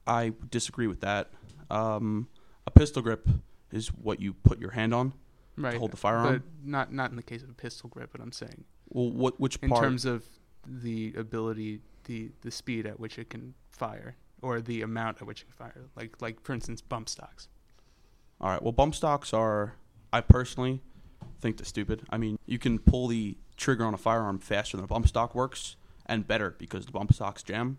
I 0.07 0.33
disagree 0.51 0.87
with 0.87 1.01
that. 1.01 1.31
Um, 1.71 2.29
a 2.67 2.71
pistol 2.71 3.03
grip 3.03 3.29
is 3.71 3.89
what 3.89 4.21
you 4.21 4.33
put 4.35 4.59
your 4.61 4.71
hand 4.73 4.93
on 4.95 5.13
Right. 5.57 5.73
to 5.73 5.79
hold 5.79 5.91
the 5.91 5.97
firearm. 5.97 6.35
But 6.39 6.43
not 6.69 6.93
not 6.93 7.11
in 7.11 7.17
the 7.17 7.23
case 7.23 7.43
of 7.43 7.51
a 7.51 7.55
pistol 7.55 7.89
grip. 7.91 8.11
But 8.13 8.21
I'm 8.21 8.33
saying 8.33 8.65
well, 8.89 9.11
what 9.11 9.39
which 9.41 9.61
part? 9.61 9.71
in 9.73 9.77
terms 9.83 10.05
of 10.05 10.25
the 10.67 11.13
ability, 11.17 11.81
the 12.05 12.31
the 12.43 12.51
speed 12.51 12.87
at 12.87 12.99
which 13.01 13.19
it 13.19 13.31
can 13.31 13.55
fire, 13.71 14.17
or 14.43 14.61
the 14.61 14.83
amount 14.83 15.21
at 15.21 15.27
which 15.27 15.41
you 15.41 15.47
can 15.47 15.55
fire. 15.55 15.85
Like 15.97 16.21
like 16.21 16.41
for 16.43 16.53
instance, 16.53 16.81
bump 16.81 17.09
stocks. 17.09 17.49
All 18.41 18.51
right. 18.51 18.63
Well, 18.63 18.73
bump 18.73 18.95
stocks 18.95 19.33
are. 19.33 19.75
I 20.13 20.21
personally 20.21 20.83
think 21.41 21.57
they're 21.57 21.65
stupid. 21.65 22.03
I 22.11 22.19
mean, 22.19 22.39
you 22.45 22.59
can 22.59 22.79
pull 22.79 23.09
the 23.09 23.39
trigger 23.57 23.85
on 23.85 23.95
a 23.95 23.99
firearm 23.99 24.39
faster 24.39 24.77
than 24.77 24.85
a 24.85 24.89
bump 24.89 25.09
stock 25.09 25.35
works, 25.35 25.77
and 26.05 26.27
better 26.27 26.55
because 26.59 26.85
the 26.85 26.93
bump 26.93 27.13
stocks 27.15 27.43
jam. 27.43 27.79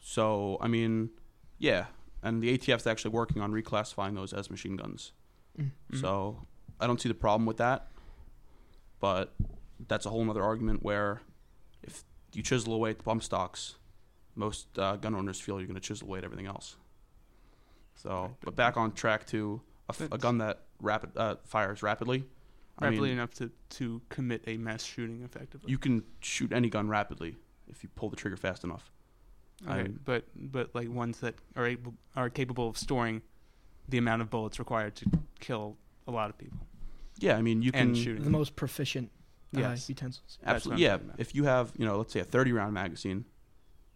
So 0.00 0.58
I 0.60 0.68
mean, 0.68 1.10
yeah, 1.58 1.86
and 2.22 2.42
the 2.42 2.58
ATF's 2.58 2.86
actually 2.86 3.12
working 3.12 3.40
on 3.40 3.52
reclassifying 3.52 4.14
those 4.14 4.32
as 4.32 4.50
machine 4.50 4.76
guns. 4.76 5.12
Mm. 5.58 5.70
So 6.00 6.46
I 6.80 6.86
don't 6.86 7.00
see 7.00 7.08
the 7.08 7.14
problem 7.14 7.46
with 7.46 7.58
that. 7.58 7.88
But 9.00 9.34
that's 9.86 10.06
a 10.06 10.10
whole 10.10 10.28
other 10.30 10.42
argument 10.42 10.82
where 10.82 11.20
if 11.82 12.04
you 12.32 12.42
chisel 12.42 12.72
away 12.72 12.90
at 12.90 12.98
the 12.98 13.04
bump 13.04 13.22
stocks, 13.22 13.76
most 14.36 14.78
uh, 14.78 14.96
gun 14.96 15.14
owners 15.14 15.40
feel 15.40 15.58
you're 15.58 15.66
going 15.66 15.74
to 15.80 15.80
chisel 15.80 16.08
away 16.08 16.18
at 16.18 16.24
everything 16.24 16.46
else. 16.46 16.76
So, 17.96 18.36
but 18.44 18.56
back 18.56 18.76
on 18.76 18.92
track 18.92 19.26
to 19.28 19.60
a, 19.88 19.92
f- 19.92 20.12
a 20.12 20.18
gun 20.18 20.38
that 20.38 20.62
rapid 20.80 21.16
uh, 21.16 21.36
fires 21.44 21.82
rapidly. 21.82 22.24
I 22.78 22.86
rapidly 22.86 23.10
mean, 23.10 23.18
enough 23.18 23.34
to, 23.34 23.50
to 23.70 24.02
commit 24.08 24.42
a 24.48 24.56
mass 24.56 24.82
shooting 24.82 25.22
effectively. 25.22 25.70
you 25.70 25.78
can 25.78 26.02
shoot 26.20 26.52
any 26.52 26.68
gun 26.68 26.88
rapidly 26.88 27.36
if 27.68 27.82
you 27.84 27.88
pull 27.94 28.08
the 28.10 28.16
trigger 28.16 28.36
fast 28.36 28.64
enough. 28.64 28.90
okay, 29.68 29.80
I- 29.82 29.88
but 30.04 30.24
but 30.36 30.74
like 30.74 30.90
ones 30.90 31.20
that 31.20 31.36
are 31.56 31.66
able 31.66 31.94
are 32.16 32.28
capable 32.28 32.68
of 32.68 32.76
storing 32.76 33.22
the 33.88 33.98
amount 33.98 34.22
of 34.22 34.30
bullets 34.30 34.58
required 34.58 34.96
to 34.96 35.06
kill 35.40 35.76
a 36.08 36.10
lot 36.10 36.30
of 36.30 36.36
people 36.38 36.66
Yeah, 37.20 37.36
I 37.36 37.42
mean 37.42 37.62
you 37.62 37.70
can 37.70 37.88
and 37.88 37.96
shooting. 37.96 38.24
The 38.24 38.30
most 38.30 38.56
proficient 38.56 39.10
uh, 39.56 39.60
Yes. 39.60 39.88
utensils. 39.88 40.38
Absolutely 40.44 40.90
I'm 40.90 41.06
yeah. 41.06 41.14
If 41.18 41.34
you 41.34 41.44
have 41.44 41.72
you 41.78 41.86
know 41.86 41.96
let's 41.98 42.12
say 42.12 42.20
a 42.20 42.24
30 42.24 42.50
round 42.52 42.74
magazine, 42.74 43.24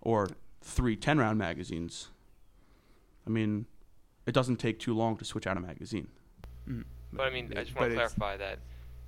or 0.00 0.28
three 0.60 0.96
10 0.96 1.18
round 1.18 1.38
magazines, 1.38 2.08
I 3.26 3.30
mean, 3.30 3.66
it 4.26 4.32
doesn't 4.32 4.56
take 4.56 4.78
too 4.78 4.94
long 4.94 5.16
to 5.16 5.24
switch 5.24 5.46
out 5.46 5.56
a 5.56 5.60
magazine. 5.60 6.08
Mm. 6.68 6.84
But 7.12 7.26
I 7.26 7.30
mean, 7.30 7.52
I 7.56 7.64
just 7.64 7.74
want 7.74 7.90
to 7.90 7.94
it's- 7.94 8.14
clarify 8.14 8.36
that 8.36 8.58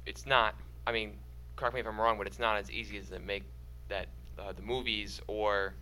it's 0.07 0.27
not. 0.27 0.55
I 0.87 0.93
mean, 0.93 1.19
correct 1.57 1.75
me 1.75 1.81
if 1.81 1.87
I'm 1.87 2.01
wrong, 2.01 2.17
but 2.19 2.27
it's 2.27 2.39
not 2.39 2.57
as 2.57 2.71
easy 2.71 2.97
as 2.99 3.11
it 3.11 3.25
make 3.25 3.45
that 3.89 4.09
uh, 4.39 4.53
the 4.53 4.63
movies 4.63 5.21
or 5.27 5.75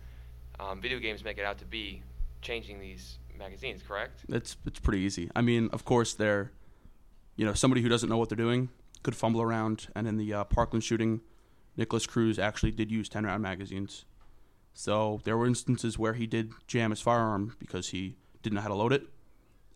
um, 0.59 0.81
video 0.81 0.99
games 0.99 1.23
make 1.23 1.37
it 1.37 1.45
out 1.45 1.57
to 1.59 1.65
be. 1.65 2.03
Changing 2.41 2.79
these 2.79 3.19
magazines, 3.37 3.83
correct? 3.85 4.21
It's 4.29 4.55
it's 4.65 4.79
pretty 4.79 4.99
easy. 4.99 5.29
I 5.35 5.41
mean, 5.41 5.69
of 5.73 5.83
course, 5.83 6.13
they're, 6.13 6.53
you 7.35 7.45
know, 7.45 7.51
somebody 7.53 7.81
who 7.81 7.89
doesn't 7.89 8.07
know 8.07 8.15
what 8.15 8.29
they're 8.29 8.37
doing 8.37 8.69
could 9.03 9.13
fumble 9.13 9.41
around. 9.41 9.87
And 9.93 10.07
in 10.07 10.15
the 10.15 10.33
uh, 10.33 10.43
Parkland 10.45 10.85
shooting, 10.85 11.19
Nikolas 11.75 12.07
Cruz 12.07 12.39
actually 12.39 12.71
did 12.71 12.91
use 12.91 13.09
10 13.09 13.25
round 13.25 13.43
magazines. 13.43 14.05
So 14.73 15.19
there 15.23 15.37
were 15.37 15.45
instances 15.45 15.99
where 15.99 16.13
he 16.13 16.25
did 16.27 16.51
jam 16.67 16.91
his 16.91 17.01
firearm 17.01 17.55
because 17.59 17.89
he 17.89 18.15
didn't 18.41 18.55
know 18.55 18.61
how 18.61 18.69
to 18.69 18.75
load 18.75 18.93
it, 18.93 19.03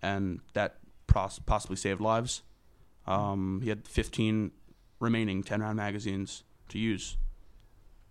and 0.02 0.40
that 0.54 0.78
pos- 1.08 1.40
possibly 1.40 1.76
saved 1.76 2.00
lives. 2.00 2.42
Um, 3.06 3.60
he 3.62 3.70
had 3.70 3.88
15 3.88 4.52
remaining 5.00 5.44
10 5.44 5.62
round 5.62 5.76
magazines 5.76 6.44
to 6.70 6.80
use, 6.80 7.18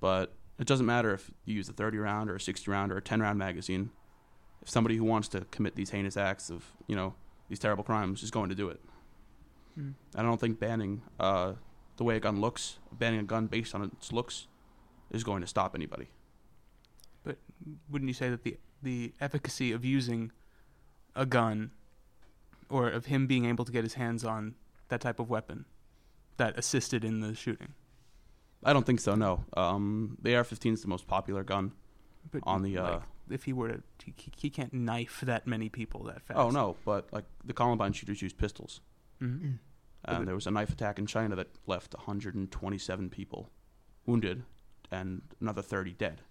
but 0.01 0.35
it 0.59 0.67
doesn't 0.67 0.85
matter 0.85 1.15
if 1.15 1.31
you 1.47 1.55
use 1.55 1.69
a 1.69 1.73
30 1.73 1.99
round 1.99 2.29
or 2.29 2.37
a 2.37 2.41
60 2.41 2.71
round 2.71 2.93
or 2.93 2.99
a 2.99 3.03
10 3.03 3.21
round 3.21 3.39
magazine 3.39 3.91
if 4.63 4.71
somebody 4.71 4.97
who 4.97 5.05
wants 5.05 5.29
to 5.29 5.41
commit 5.51 5.75
these 5.75 5.91
heinous 5.91 6.17
acts 6.17 6.49
of 6.49 6.65
you 6.87 6.97
know 6.97 7.15
these 7.49 7.59
terrible 7.59 7.85
crimes 7.85 8.23
is 8.23 8.31
going 8.31 8.49
to 8.49 8.55
do 8.55 8.69
it. 8.69 8.81
Mm. 9.79 9.95
I 10.15 10.23
don't 10.23 10.41
think 10.41 10.59
banning 10.59 11.03
uh, 11.21 11.55
the 11.97 12.05
way 12.05 12.17
a 12.17 12.21
gun 12.21 12.41
looks, 12.41 12.79
banning 12.93 13.21
a 13.21 13.25
gun 13.25 13.47
based 13.47 13.75
on 13.75 13.83
its 13.83 14.13
looks, 14.13 14.47
is 15.11 15.25
going 15.25 15.43
to 15.43 15.47
stop 15.47 15.75
anybody. 15.75 16.09
But 17.65 17.75
wouldn't 17.91 18.09
you 18.09 18.15
say 18.15 18.31
that 18.31 18.43
the 18.43 18.59
the 18.83 19.13
efficacy 19.21 19.73
of 19.73 19.85
using 19.85 20.33
a 21.15 21.25
gun, 21.25 21.71
or 22.69 22.89
of 22.89 23.07
him 23.07 23.27
being 23.27 23.45
able 23.45 23.65
to 23.65 23.73
get 23.73 23.85
his 23.85 23.95
hands 23.95 24.25
on 24.25 24.55
that 24.89 25.01
type 25.01 25.21
of 25.21 25.31
weapon, 25.31 25.65
that 26.37 26.59
assisted 26.59 27.05
in 27.05 27.21
the 27.21 27.35
shooting? 27.35 27.75
I 28.65 28.73
don't 28.73 28.87
think 28.87 29.01
so. 29.01 29.15
No, 29.15 29.45
um, 29.57 30.19
the 30.23 30.37
AR-15 30.37 30.75
is 30.75 30.83
the 30.83 30.89
most 30.89 31.07
popular 31.07 31.43
gun. 31.43 31.73
But 32.31 32.43
On 32.47 32.63
the, 32.63 32.79
uh, 32.79 32.85
like, 32.85 33.03
if 33.31 33.45
he 33.45 33.53
were 33.53 33.69
to, 33.69 33.83
he, 34.05 34.15
he 34.37 34.51
can't 34.51 34.73
knife 34.73 35.21
that 35.25 35.47
many 35.47 35.69
people 35.69 36.05
that 36.05 36.23
fast. 36.23 36.39
Oh 36.39 36.51
no, 36.51 36.77
but 36.85 37.13
like 37.13 37.25
the 37.45 37.53
Columbine 37.53 37.93
shooters 37.93 38.23
used 38.23 38.39
pistols, 38.39 38.81
hmm 39.19 39.37
Mm. 39.37 39.59
But 40.05 40.15
and 40.17 40.29
there 40.29 40.35
was 40.35 40.49
a 40.49 40.51
knife 40.51 40.71
attack 40.71 40.99
in 40.99 41.07
China 41.07 41.37
that 41.37 41.49
left 41.67 41.95
127 41.95 43.09
people 43.11 43.51
wounded 44.05 44.43
and 44.91 45.23
another 45.41 45.63
30 45.63 45.93
dead. 45.93 46.23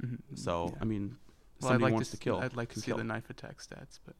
Hmm 0.00 0.14
So 0.34 0.70
yeah. 0.72 0.78
I 0.80 0.84
mean, 0.84 1.16
well, 1.60 1.68
somebody 1.70 1.84
like 1.84 1.92
wants 1.94 2.10
to, 2.10 2.16
to, 2.16 2.22
kill. 2.22 2.38
I'd 2.38 2.54
like 2.56 2.70
to 2.74 2.80
see 2.80 2.86
kill. 2.86 2.98
the 2.98 3.04
knife 3.04 3.30
attack 3.30 3.58
stats, 3.58 3.98
but 4.04 4.14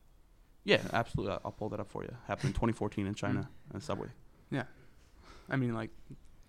Yeah, 0.64 0.80
absolutely. 0.92 1.37
I'll- 1.45 1.52
pull 1.52 1.68
that 1.71 1.80
up 1.80 1.90
for 1.90 2.02
you. 2.02 2.14
Happened 2.26 2.49
in 2.50 2.52
2014 2.61 3.06
in 3.06 3.14
China 3.14 3.40
Mm. 3.40 3.75
and 3.75 3.83
Subway. 3.83 4.09
Yeah. 4.50 4.64
I 5.50 5.56
mean 5.56 5.75
like 5.75 5.90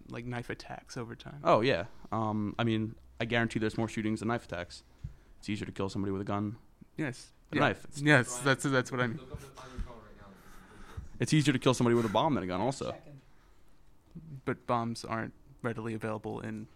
like 0.10 0.26
knife 0.26 0.50
attacks 0.50 0.96
over 0.98 1.16
time. 1.16 1.40
Oh 1.44 1.62
yeah. 1.62 1.86
Um, 2.12 2.56
I 2.58 2.64
mean, 2.64 2.96
I 3.20 3.26
guarantee 3.26 3.60
there's 3.60 3.78
more 3.78 3.88
shootings 3.90 4.20
than 4.20 4.30
knife 4.30 4.46
attacks. 4.46 4.84
It's 5.40 5.50
easier 5.50 5.66
to 5.66 5.72
kill 5.72 5.90
somebody 5.90 6.12
with 6.12 6.22
a 6.22 6.26
gun, 6.26 6.56
yes, 6.98 7.32
a 7.52 7.56
yeah. 7.56 7.62
knife. 7.62 7.84
It's, 7.86 8.02
Yes, 8.02 8.38
that's 8.40 8.64
that's 8.64 8.92
what 8.92 9.02
I 9.02 9.08
mean. 9.08 9.20
it's 11.20 11.34
easier 11.34 11.52
to 11.54 11.60
kill 11.60 11.74
somebody 11.74 11.96
with 11.96 12.06
a 12.06 12.10
bomb 12.10 12.34
than 12.36 12.44
a 12.44 12.48
gun, 12.48 12.62
also. 12.62 12.96
But 14.46 14.66
bombs 14.66 15.04
aren't 15.06 15.34
readily 15.62 15.94
available 15.94 16.40
in 16.40 16.68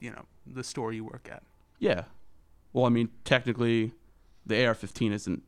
you 0.00 0.10
know 0.10 0.24
the 0.54 0.64
store 0.64 0.92
you 0.92 1.04
work 1.04 1.28
at. 1.30 1.42
Yeah. 1.78 2.04
Well, 2.72 2.84
I 2.84 2.88
mean, 2.90 3.10
technically, 3.24 3.92
the 4.46 4.66
AR-15 4.66 5.12
isn't 5.12 5.42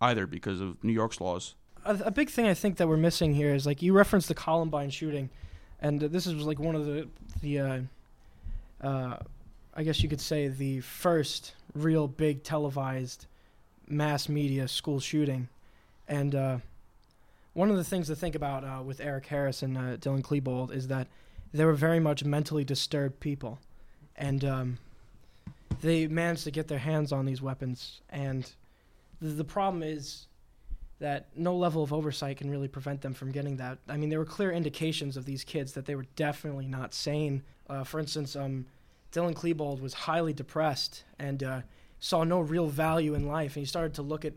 either 0.00 0.26
because 0.26 0.60
of 0.60 0.82
New 0.82 0.92
York's 0.92 1.20
laws. 1.20 1.54
a, 1.84 1.98
a 2.06 2.10
big 2.10 2.30
thing 2.30 2.46
I 2.46 2.54
think 2.54 2.76
that 2.76 2.88
we're 2.88 2.96
missing 2.96 3.34
here 3.34 3.54
is 3.54 3.66
like 3.66 3.82
you 3.82 3.92
referenced 3.92 4.28
the 4.28 4.34
Columbine 4.34 4.90
shooting, 4.90 5.30
and 5.80 6.02
uh, 6.02 6.08
this 6.08 6.26
is 6.26 6.34
like 6.44 6.58
one 6.58 6.74
of 6.74 6.86
the 6.86 7.08
the 7.40 7.58
uh, 7.60 7.80
uh, 8.80 9.16
I 9.74 9.82
guess 9.82 10.02
you 10.02 10.08
could 10.08 10.20
say 10.20 10.48
the 10.48 10.80
first 10.80 11.54
real 11.74 12.08
big 12.08 12.42
televised 12.42 13.26
mass 13.88 14.28
media 14.28 14.68
school 14.68 15.00
shooting, 15.00 15.48
and 16.08 16.34
uh, 16.34 16.58
one 17.54 17.70
of 17.70 17.76
the 17.76 17.84
things 17.84 18.06
to 18.08 18.16
think 18.16 18.34
about 18.34 18.64
uh, 18.64 18.82
with 18.82 19.00
Eric 19.00 19.26
Harris 19.26 19.62
and 19.62 19.76
uh, 19.76 19.96
Dylan 19.96 20.22
Klebold 20.22 20.72
is 20.74 20.88
that 20.88 21.08
they 21.52 21.64
were 21.64 21.74
very 21.74 22.00
much 22.00 22.24
mentally 22.24 22.64
disturbed 22.64 23.20
people, 23.20 23.58
and 24.22 24.44
um, 24.44 24.78
they 25.82 26.06
managed 26.06 26.44
to 26.44 26.52
get 26.52 26.68
their 26.68 26.78
hands 26.78 27.10
on 27.10 27.26
these 27.26 27.42
weapons, 27.42 28.00
and 28.08 28.50
the, 29.20 29.30
the 29.30 29.44
problem 29.44 29.82
is 29.82 30.26
that 31.00 31.26
no 31.36 31.56
level 31.56 31.82
of 31.82 31.92
oversight 31.92 32.36
can 32.36 32.48
really 32.48 32.68
prevent 32.68 33.02
them 33.02 33.12
from 33.12 33.32
getting 33.32 33.56
that. 33.56 33.78
I 33.88 33.96
mean, 33.96 34.08
there 34.08 34.20
were 34.20 34.24
clear 34.24 34.52
indications 34.52 35.16
of 35.16 35.24
these 35.24 35.42
kids 35.42 35.72
that 35.72 35.86
they 35.86 35.96
were 35.96 36.06
definitely 36.14 36.68
not 36.68 36.94
sane. 36.94 37.42
Uh, 37.68 37.82
for 37.82 37.98
instance, 37.98 38.36
um, 38.36 38.66
Dylan 39.10 39.34
Klebold 39.34 39.80
was 39.80 39.92
highly 39.92 40.32
depressed 40.32 41.02
and 41.18 41.42
uh, 41.42 41.60
saw 41.98 42.22
no 42.22 42.38
real 42.38 42.68
value 42.68 43.14
in 43.14 43.26
life, 43.26 43.56
and 43.56 43.62
he 43.62 43.66
started 43.66 43.94
to 43.94 44.02
look 44.02 44.24
at 44.24 44.34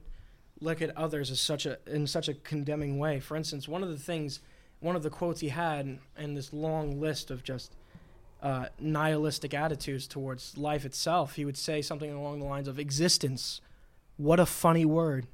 look 0.61 0.81
at 0.81 0.97
others 0.97 1.29
as 1.29 1.39
such 1.39 1.67
a 1.67 1.77
in 1.85 2.07
such 2.07 2.27
a 2.27 2.33
condemning 2.33 2.97
way. 2.97 3.19
For 3.19 3.37
instance, 3.37 3.67
one 3.67 3.83
of 3.83 3.89
the 3.89 3.99
things, 3.99 4.39
one 4.79 4.95
of 4.95 5.03
the 5.03 5.11
quotes 5.11 5.41
he 5.41 5.49
had 5.49 5.99
in 6.17 6.33
this 6.33 6.51
long 6.51 6.99
list 6.99 7.29
of 7.29 7.43
just 7.43 7.75
uh, 8.45 8.67
nihilistic 8.79 9.55
attitudes 9.55 10.05
towards 10.05 10.55
life 10.55 10.85
itself, 10.85 11.33
he 11.33 11.45
would 11.45 11.57
say 11.57 11.81
something 11.81 12.11
along 12.11 12.39
the 12.39 12.45
lines 12.45 12.67
of 12.67 12.77
"Existence 12.77 13.59
What 14.17 14.39
a 14.39 14.45
funny 14.45 14.85
word. 14.85 15.25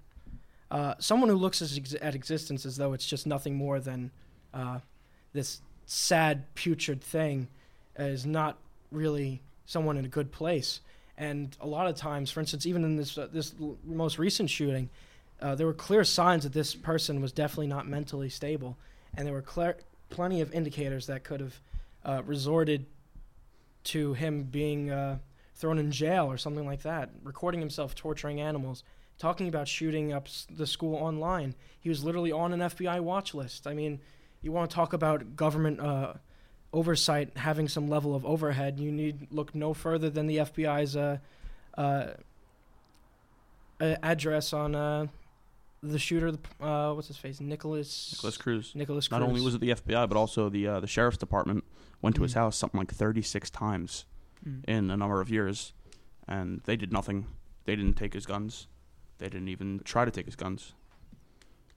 Uh, 0.71 0.95
someone 0.97 1.29
who 1.29 1.35
looks 1.35 1.61
at 1.61 2.15
existence 2.15 2.65
as 2.65 2.77
though 2.77 2.93
it's 2.93 3.05
just 3.05 3.27
nothing 3.27 3.55
more 3.55 3.81
than 3.81 4.11
uh, 4.53 4.79
this 5.33 5.59
sad, 5.85 6.45
putrid 6.55 7.01
thing 7.01 7.49
is 7.97 8.25
not 8.25 8.57
really 8.93 9.41
someone 9.65 9.97
in 9.97 10.05
a 10.05 10.07
good 10.07 10.31
place. 10.31 10.79
And 11.17 11.55
a 11.59 11.67
lot 11.67 11.87
of 11.87 11.97
times, 11.97 12.31
for 12.31 12.39
instance, 12.39 12.65
even 12.65 12.85
in 12.85 12.95
this 12.95 13.17
uh, 13.17 13.27
this 13.29 13.53
l- 13.61 13.75
most 13.83 14.19
recent 14.19 14.49
shooting, 14.49 14.89
uh, 15.41 15.55
there 15.55 15.67
were 15.67 15.73
clear 15.73 16.05
signs 16.05 16.43
that 16.43 16.53
this 16.53 16.73
person 16.75 17.21
was 17.21 17.33
definitely 17.33 17.67
not 17.67 17.89
mentally 17.89 18.29
stable, 18.29 18.77
and 19.17 19.27
there 19.27 19.33
were 19.33 19.75
plenty 20.09 20.39
of 20.39 20.53
indicators 20.53 21.07
that 21.07 21.25
could 21.25 21.41
have 21.41 21.59
uh, 22.05 22.21
resorted 22.25 22.85
to 23.85 24.13
him 24.13 24.43
being 24.43 24.91
uh, 24.91 25.17
thrown 25.55 25.77
in 25.77 25.91
jail 25.91 26.25
or 26.25 26.37
something 26.37 26.65
like 26.65 26.83
that. 26.83 27.09
Recording 27.23 27.59
himself 27.59 27.95
torturing 27.95 28.41
animals, 28.41 28.83
talking 29.17 29.47
about 29.47 29.67
shooting 29.67 30.13
up 30.13 30.27
the 30.49 30.67
school 30.67 30.95
online. 30.95 31.55
He 31.79 31.89
was 31.89 32.03
literally 32.03 32.31
on 32.31 32.53
an 32.53 32.59
FBI 32.59 32.99
watch 33.01 33.33
list. 33.33 33.67
I 33.67 33.73
mean, 33.73 33.99
you 34.41 34.51
want 34.51 34.69
to 34.69 34.75
talk 34.75 34.93
about 34.93 35.35
government 35.35 35.79
uh, 35.79 36.13
oversight 36.73 37.31
having 37.37 37.67
some 37.67 37.89
level 37.89 38.15
of 38.15 38.25
overhead, 38.25 38.79
you 38.79 38.91
need 38.91 39.27
look 39.31 39.53
no 39.53 39.73
further 39.73 40.09
than 40.09 40.27
the 40.27 40.37
FBI's 40.37 40.95
uh, 40.95 41.17
uh, 41.77 42.07
address 43.79 44.53
on 44.53 44.75
uh, 44.75 45.07
the 45.81 45.99
shooter. 45.99 46.31
the- 46.31 46.39
Uh, 46.65 46.93
what's 46.93 47.07
his 47.07 47.17
face? 47.17 47.39
Nikolas. 47.39 48.11
Nikolas 48.13 48.37
Cruz. 48.37 48.75
Nikolas 48.75 49.07
Cruz. 49.07 49.19
Not 49.19 49.27
only 49.27 49.41
was 49.41 49.55
it 49.55 49.61
the 49.61 49.71
FBI, 49.71 50.05
but 50.07 50.17
also 50.17 50.49
the 50.49 50.67
uh, 50.67 50.79
the 50.79 50.87
sheriff's 50.87 51.17
department 51.17 51.63
went 52.01 52.15
to 52.15 52.23
his 52.23 52.31
Mm. 52.33 52.35
house 52.35 52.57
something 52.57 52.79
like 52.79 52.91
36 52.93 53.49
times 53.49 54.05
Mm. 54.47 54.63
in 54.67 54.91
a 54.91 54.97
number 54.97 55.21
of 55.21 55.29
years, 55.29 55.73
and 56.27 56.61
they 56.65 56.75
did 56.75 56.91
nothing. 56.91 57.27
They 57.65 57.75
didn't 57.75 57.95
take 57.95 58.13
his 58.13 58.25
guns. 58.25 58.67
They 59.19 59.29
didn't 59.29 59.49
even 59.49 59.81
try 59.83 60.05
to 60.05 60.11
take 60.11 60.25
his 60.25 60.35
guns. 60.35 60.73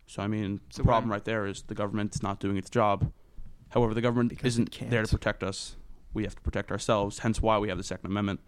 So 0.07 0.23
I 0.23 0.29
mean, 0.29 0.61
So 0.71 0.83
the 0.83 0.87
problem 0.87 1.11
right 1.11 1.25
there 1.25 1.47
is 1.47 1.63
the 1.63 1.75
government's 1.75 2.23
not 2.23 2.41
doing 2.41 2.57
its 2.57 2.71
job. 2.71 3.13
However, 3.71 3.93
the 3.95 4.01
government 4.03 4.29
Because 4.31 4.45
it 4.59 4.69
isn't 4.71 4.91
there 4.91 5.03
to 5.03 5.09
can't. 5.09 5.11
protect 5.11 5.43
us. 5.43 5.77
We 6.13 6.23
have 6.25 6.35
to 6.37 6.43
protect 6.43 6.71
ourselves. 6.71 7.21
Hence, 7.21 7.41
why 7.43 7.59
we 7.59 7.69
have 7.69 7.79
the 7.79 7.83
Second 7.85 8.07
Amendment. 8.11 8.41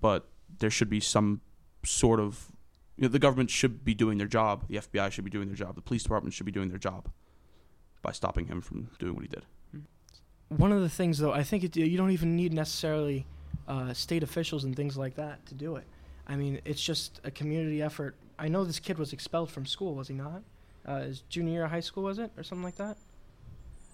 But 0.00 0.28
there 0.58 0.70
should 0.70 0.90
be 0.90 1.00
some 1.00 1.40
sort 1.84 2.20
of 2.20 2.52
you 2.96 3.02
know, 3.02 3.08
the 3.08 3.18
government 3.18 3.50
should 3.50 3.84
be 3.84 3.94
doing 3.94 4.18
their 4.18 4.26
job. 4.26 4.64
The 4.68 4.76
FBI 4.76 5.10
should 5.10 5.24
be 5.24 5.30
doing 5.30 5.48
their 5.48 5.56
job. 5.56 5.74
The 5.74 5.82
police 5.82 6.02
department 6.02 6.34
should 6.34 6.46
be 6.46 6.52
doing 6.52 6.68
their 6.68 6.78
job 6.78 7.10
by 8.02 8.12
stopping 8.12 8.46
him 8.46 8.60
from 8.60 8.90
doing 8.98 9.14
what 9.14 9.22
he 9.22 9.28
did. 9.28 9.44
One 10.48 10.72
of 10.72 10.80
the 10.80 10.88
things, 10.88 11.18
though, 11.18 11.32
I 11.32 11.42
think 11.42 11.64
it, 11.64 11.76
you 11.76 11.96
don't 11.96 12.12
even 12.12 12.36
need 12.36 12.52
necessarily 12.52 13.26
uh, 13.66 13.92
state 13.94 14.22
officials 14.22 14.64
and 14.64 14.76
things 14.76 14.96
like 14.96 15.16
that 15.16 15.44
to 15.46 15.54
do 15.54 15.76
it. 15.76 15.84
I 16.28 16.36
mean, 16.36 16.60
it's 16.64 16.82
just 16.82 17.20
a 17.24 17.30
community 17.30 17.82
effort. 17.82 18.14
I 18.38 18.48
know 18.48 18.64
this 18.64 18.78
kid 18.78 18.98
was 18.98 19.12
expelled 19.12 19.50
from 19.50 19.66
school, 19.66 19.94
was 19.94 20.08
he 20.08 20.14
not? 20.14 20.42
Uh, 20.86 21.00
his 21.00 21.22
junior 21.22 21.52
year 21.52 21.64
of 21.64 21.70
high 21.70 21.80
school, 21.80 22.04
was 22.04 22.18
it, 22.18 22.30
or 22.36 22.42
something 22.42 22.64
like 22.64 22.76
that? 22.76 22.96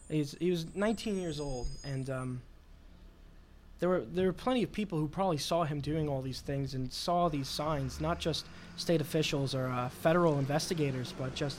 He's, 0.09 0.37
he 0.41 0.51
was 0.51 0.67
19 0.75 1.17
years 1.17 1.41
old, 1.41 1.69
and 1.85 2.11
um, 2.11 2.43
there 3.81 3.89
were 3.89 4.01
there 4.01 4.27
were 4.27 4.33
plenty 4.33 4.63
of 4.63 4.71
people 4.71 4.99
who 4.99 5.09
probably 5.09 5.39
saw 5.39 5.65
him 5.65 5.81
doing 5.81 6.09
all 6.09 6.23
these 6.23 6.41
things 6.41 6.75
and 6.75 6.93
saw 6.93 7.29
these 7.29 7.49
signs, 7.49 8.01
not 8.01 8.19
just 8.21 8.47
state 8.77 9.01
officials 9.01 9.55
or 9.55 9.67
uh, 9.69 9.89
federal 9.89 10.39
investigators, 10.39 11.13
but 11.19 11.35
just 11.35 11.59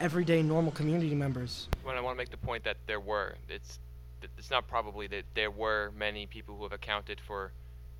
everyday 0.00 0.42
normal 0.42 0.72
community 0.72 1.14
members. 1.14 1.68
When 1.84 1.96
I 1.96 2.00
want 2.00 2.16
to 2.16 2.18
make 2.18 2.30
the 2.30 2.36
point 2.38 2.64
that 2.64 2.78
there 2.86 3.00
were, 3.00 3.36
it's 3.48 3.78
it's 4.38 4.50
not 4.50 4.66
probably 4.66 5.06
that 5.08 5.24
there 5.34 5.50
were 5.50 5.92
many 5.96 6.26
people 6.26 6.56
who 6.56 6.62
have 6.62 6.72
accounted 6.72 7.20
for 7.20 7.52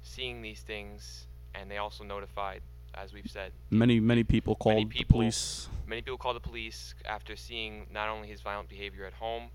seeing 0.03 0.41
these 0.41 0.61
things, 0.61 1.27
and 1.55 1.71
they 1.71 1.77
also 1.77 2.05
notified, 2.05 2.63
as 2.95 3.13
we've 3.13 3.31
said, 3.31 3.53
Many 3.71 4.01
many 4.01 4.25
people 4.25 4.55
called 4.55 4.89
the 4.91 4.97
people- 4.99 5.19
police. 5.21 5.69
many 5.87 6.01
people 6.01 6.17
called 6.19 6.37
the 6.37 6.41
police 6.41 6.95
after 7.05 7.37
seeing 7.37 7.87
not 7.93 8.09
only 8.09 8.29
his 8.29 8.41
violent 8.41 8.69
behavior 8.71 9.05
at 9.05 9.13
home, 9.13 9.51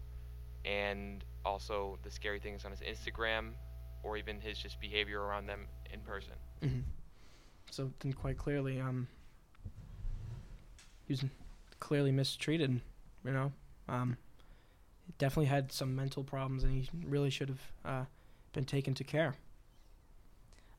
and 0.66 1.24
also 1.44 1.98
the 2.04 2.12
scary 2.12 2.40
things 2.40 2.64
on 2.66 2.72
his 2.72 2.82
Instagram, 2.82 3.54
or 4.08 4.18
even 4.18 4.40
his 4.40 4.58
just 4.58 4.80
behavior 4.80 5.22
around 5.22 5.48
them 5.48 5.68
in 5.92 6.00
person. 6.00 6.34
Mm-hmm. 6.62 6.80
So 7.70 7.92
then, 8.00 8.14
quite 8.14 8.38
clearly, 8.38 8.80
um, 8.80 9.08
he 11.06 11.14
was 11.14 11.26
clearly 11.80 12.12
mistreated. 12.12 12.80
You 13.26 13.32
know, 13.32 13.52
um, 13.90 14.18
definitely 15.18 15.48
had 15.48 15.72
some 15.72 15.96
mental 15.96 16.24
problems, 16.24 16.64
and 16.64 16.74
he 16.74 16.90
really 17.06 17.30
should 17.30 17.50
have 17.50 17.62
uh, 17.84 18.06
been 18.54 18.64
taken 18.64 18.94
to 18.96 19.04
care. 19.04 19.36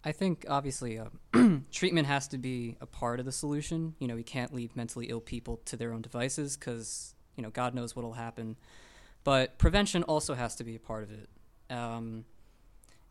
I 0.05 0.13
think 0.13 0.47
obviously 0.49 0.99
uh, 0.99 1.07
treatment 1.73 2.07
has 2.07 2.29
to 2.29 2.39
be 2.39 2.77
a 2.81 2.87
part 2.87 3.21
of 3.21 3.27
the 3.27 3.33
solution. 3.33 3.95
You 3.99 4.09
know, 4.09 4.15
we 4.15 4.23
can't 4.23 4.55
leave 4.55 4.75
mentally 4.77 5.07
ill 5.07 5.21
people 5.21 5.61
to 5.67 5.77
their 5.77 5.93
own 5.93 6.03
devices 6.03 6.57
because 6.57 7.15
you 7.37 7.43
know 7.43 7.51
God 7.51 7.75
knows 7.75 7.95
what'll 7.95 8.15
happen. 8.15 8.57
But 9.25 9.59
prevention 9.59 10.05
also 10.05 10.35
has 10.35 10.55
to 10.57 10.65
be 10.65 10.77
a 10.77 10.79
part 10.79 11.03
of 11.03 11.11
it, 11.11 11.29
um, 11.71 12.25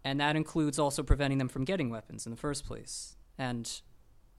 and 0.04 0.20
that 0.20 0.36
includes 0.36 0.80
also 0.80 1.04
preventing 1.04 1.38
them 1.38 1.50
from 1.50 1.66
getting 1.66 1.90
weapons 1.90 2.26
in 2.26 2.32
the 2.32 2.38
first 2.38 2.66
place. 2.66 3.16
And 3.38 3.82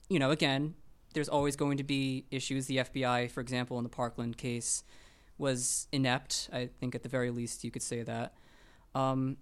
you 0.09 0.19
know, 0.19 0.31
again, 0.31 0.75
there's 1.15 1.29
always 1.29 1.57
going 1.57 1.77
to 1.79 1.85
be 1.85 2.27
issues. 2.31 2.67
The 2.67 2.79
FBI, 2.79 3.31
for 3.31 3.41
example, 3.41 3.79
in 3.79 3.83
the 3.85 3.91
Parkland 3.91 4.37
case, 4.37 4.85
was 5.37 5.87
inept. 5.93 6.49
I 6.53 6.69
think 6.81 6.95
at 6.95 7.03
the 7.03 7.09
very 7.09 7.31
least 7.31 7.65
you 7.65 7.71
could 7.71 7.83
say 7.83 8.03
that. 8.03 8.35
Um, 8.95 9.37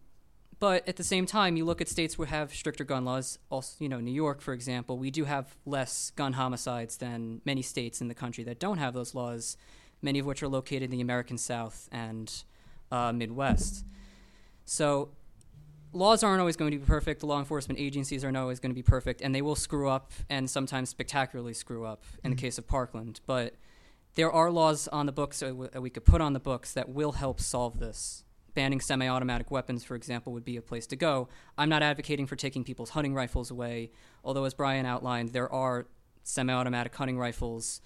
but 0.59 0.89
at 0.89 0.97
the 0.97 1.05
same 1.05 1.27
time, 1.27 1.57
you 1.57 1.65
look 1.65 1.81
at 1.81 1.89
states 1.89 2.17
where 2.17 2.29
have 2.29 2.55
stricter 2.55 2.85
gun 2.85 3.05
laws. 3.05 3.39
Also, 3.51 3.77
you 3.79 3.89
know, 3.89 4.01
New 4.01 4.13
York, 4.13 4.41
for 4.41 4.55
example, 4.55 4.97
we 4.97 5.11
do 5.11 5.25
have 5.25 5.57
less 5.67 6.11
gun 6.17 6.35
homicides 6.35 6.97
than 6.97 7.43
many 7.45 7.63
states 7.63 8.01
in 8.01 8.09
the 8.09 8.15
country 8.15 8.43
that 8.45 8.59
don't 8.59 8.79
have 8.79 8.95
those 8.95 9.15
laws. 9.15 9.57
Many 10.01 10.19
of 10.19 10.27
which 10.27 10.43
are 10.43 10.49
located 10.49 10.85
in 10.85 10.91
the 10.91 11.01
American 11.01 11.37
South 11.37 11.89
and 11.93 12.33
uh, 12.91 13.13
Midwest. 13.13 13.85
So, 14.65 15.11
laws 15.97 16.23
aren't 16.23 16.41
always 16.41 16.57
going 16.57 16.71
to 16.71 16.79
be 16.79 16.85
perfect. 16.85 17.23
Law 17.23 17.39
enforcement 17.39 17.81
agencies 17.81 18.25
aren't 18.25 18.37
always 18.37 18.61
going 18.61 18.71
to 18.71 18.75
be 18.75 18.83
perfect, 18.83 19.23
and 19.23 19.35
they 19.35 19.43
will 19.43 19.57
screw 19.57 19.89
up, 19.89 20.13
and 20.29 20.49
sometimes 20.49 20.91
spectacularly 20.91 21.55
screw 21.55 21.85
up. 21.85 22.05
In 22.23 22.31
the 22.31 22.37
Mhm. 22.37 22.41
case 22.41 22.59
of 22.59 22.67
Parkland, 22.67 23.21
but 23.27 23.55
there 24.15 24.31
are 24.31 24.51
laws 24.51 24.89
on 24.89 25.07
the 25.07 25.13
books 25.13 25.41
that 25.41 25.49
w- 25.49 25.71
that 25.71 25.81
we 25.81 25.91
could 25.91 26.05
put 26.05 26.21
on 26.21 26.33
the 26.33 26.41
books 26.41 26.73
that 26.73 26.89
will 26.89 27.13
help 27.13 27.41
solve 27.41 27.79
this 27.79 28.25
banning 28.55 28.81
semi-automatic 28.81 29.51
weapons, 29.51 29.85
for 29.85 29.95
example, 29.95 30.33
would 30.33 30.45
be 30.45 30.57
a 30.57 30.63
place 30.63 30.87
to 30.87 30.97
go. 30.97 31.29
I'm 31.59 31.69
not 31.69 31.83
advocating 31.83 32.27
for 32.27 32.37
taking 32.37 32.65
people's 32.65 32.91
hunting 32.91 33.13
rifles 33.13 33.51
away, 33.51 33.91
although 34.25 34.45
as 34.45 34.55
Brian 34.55 34.87
outlined, 34.87 35.35
there 35.35 35.53
are 35.53 35.87
semi-automatic 36.23 36.95
hunting 36.95 37.19
rifles. 37.19 37.83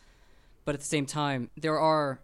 But 0.64 0.76
at 0.76 0.80
the 0.80 0.86
same 0.86 1.06
time, 1.06 1.50
there 1.56 1.80
are 1.80 2.20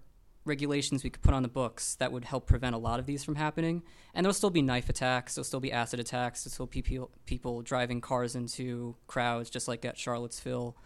regulations 0.46 1.04
we 1.04 1.10
could 1.10 1.22
put 1.22 1.34
on 1.34 1.42
the 1.42 1.48
books 1.48 1.96
that 1.96 2.12
would 2.12 2.24
help 2.24 2.46
prevent 2.46 2.74
a 2.74 2.78
lot 2.78 2.98
of 2.98 3.06
these 3.06 3.24
from 3.24 3.34
happening. 3.34 3.82
And 4.14 4.24
there'll 4.24 4.34
still 4.34 4.50
be 4.50 4.62
knife 4.62 4.88
attacks, 4.88 5.34
there'll 5.34 5.44
still 5.44 5.60
be 5.60 5.72
acid 5.72 6.00
attacks, 6.00 6.44
there'll 6.44 6.52
still 6.52 6.66
be 6.66 6.82
people, 6.82 7.10
people 7.26 7.62
driving 7.62 8.00
cars 8.00 8.34
into 8.34 8.96
crowds, 9.06 9.50
just 9.50 9.68
like 9.68 9.84
at 9.84 9.98
Charlottesville. 9.98 10.76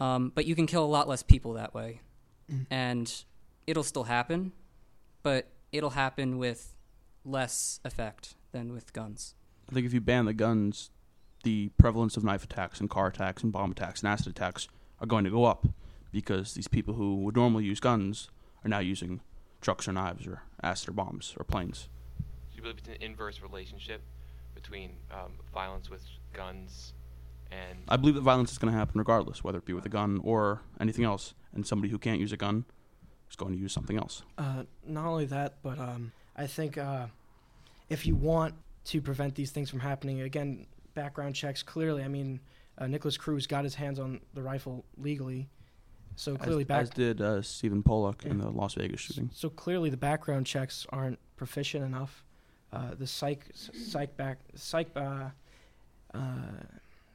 Um, 0.00 0.32
but 0.34 0.46
you 0.46 0.54
can 0.54 0.66
kill 0.66 0.84
a 0.84 0.86
lot 0.86 1.08
less 1.08 1.22
people 1.22 1.54
that 1.54 1.74
way. 1.74 2.00
Mm. 2.50 2.66
And 2.70 3.24
it'll 3.66 3.82
still 3.82 4.04
happen, 4.04 4.52
but 5.22 5.48
it'll 5.72 5.90
happen 5.90 6.38
with 6.38 6.74
less 7.24 7.80
effect 7.84 8.34
than 8.52 8.72
with 8.72 8.92
guns. 8.92 9.34
I 9.68 9.74
think 9.74 9.86
if 9.86 9.92
you 9.92 10.00
ban 10.00 10.26
the 10.26 10.32
guns, 10.34 10.90
the 11.42 11.70
prevalence 11.76 12.16
of 12.16 12.24
knife 12.24 12.44
attacks 12.44 12.80
and 12.80 12.88
car 12.88 13.08
attacks 13.08 13.42
and 13.42 13.52
bomb 13.52 13.70
attacks 13.70 14.00
and 14.00 14.08
acid 14.08 14.28
attacks 14.28 14.68
are 15.00 15.06
going 15.06 15.24
to 15.24 15.30
go 15.30 15.44
up 15.44 15.66
because 16.12 16.54
these 16.54 16.68
people 16.68 16.94
who 16.94 17.16
would 17.16 17.36
normally 17.36 17.64
use 17.64 17.80
guns 17.80 18.30
are 18.64 18.68
now 18.68 18.78
using 18.78 19.20
trucks 19.60 19.88
or 19.88 19.92
knives 19.92 20.26
or 20.26 20.42
acid 20.62 20.90
or 20.90 20.92
bombs 20.92 21.34
or 21.38 21.44
planes. 21.44 21.88
Do 22.50 22.56
you 22.56 22.62
believe 22.62 22.78
it's 22.78 22.88
an 22.88 22.96
inverse 23.00 23.40
relationship 23.40 24.02
between 24.54 24.92
um, 25.10 25.32
violence 25.52 25.90
with 25.90 26.02
guns 26.32 26.94
and 27.50 27.78
I 27.88 27.96
believe 27.96 28.14
that 28.16 28.22
violence 28.22 28.52
is 28.52 28.58
going 28.58 28.72
to 28.72 28.78
happen 28.78 28.98
regardless, 28.98 29.44
whether 29.44 29.58
it 29.58 29.64
be 29.64 29.72
with 29.72 29.86
a 29.86 29.90
gun 29.90 30.20
or 30.24 30.62
anything 30.80 31.04
else. 31.04 31.34
And 31.54 31.66
somebody 31.66 31.90
who 31.90 31.98
can't 31.98 32.20
use 32.20 32.32
a 32.32 32.36
gun 32.36 32.64
is 33.30 33.36
going 33.36 33.52
to 33.52 33.58
use 33.58 33.72
something 33.72 33.96
else. 33.96 34.22
Uh, 34.36 34.64
not 34.86 35.06
only 35.06 35.26
that, 35.26 35.54
but 35.62 35.78
um, 35.78 36.12
I 36.36 36.46
think 36.46 36.76
uh, 36.76 37.06
if 37.88 38.06
you 38.06 38.14
want 38.14 38.54
to 38.86 39.00
prevent 39.00 39.34
these 39.34 39.50
things 39.50 39.70
from 39.70 39.80
happening, 39.80 40.20
again, 40.20 40.66
background 40.94 41.34
checks 41.34 41.62
clearly. 41.62 42.02
I 42.02 42.08
mean, 42.08 42.40
uh, 42.78 42.86
Nikolas 42.86 43.16
Cruz 43.16 43.46
got 43.46 43.64
his 43.64 43.74
hands 43.74 43.98
on 43.98 44.20
the 44.34 44.42
rifle 44.42 44.84
legally, 44.96 45.48
so 46.16 46.36
clearly 46.36 46.62
as, 46.62 46.68
back. 46.68 46.82
as 46.82 46.90
did 46.90 47.20
uh, 47.20 47.42
Stephen 47.42 47.82
Pollock 47.82 48.24
in 48.24 48.38
the 48.38 48.50
Las 48.50 48.74
Vegas 48.74 49.00
shooting. 49.00 49.30
So 49.34 49.50
clearly, 49.50 49.90
the 49.90 49.96
background 49.98 50.46
checks 50.46 50.86
aren't 50.90 51.18
proficient 51.36 51.84
enough. 51.84 52.24
Uh, 52.72 52.94
the 52.98 53.06
psych, 53.06 53.46
psych 53.54 54.16
back, 54.16 54.38
psych, 54.54 54.88
uh, 54.96 55.28
uh, 56.14 56.18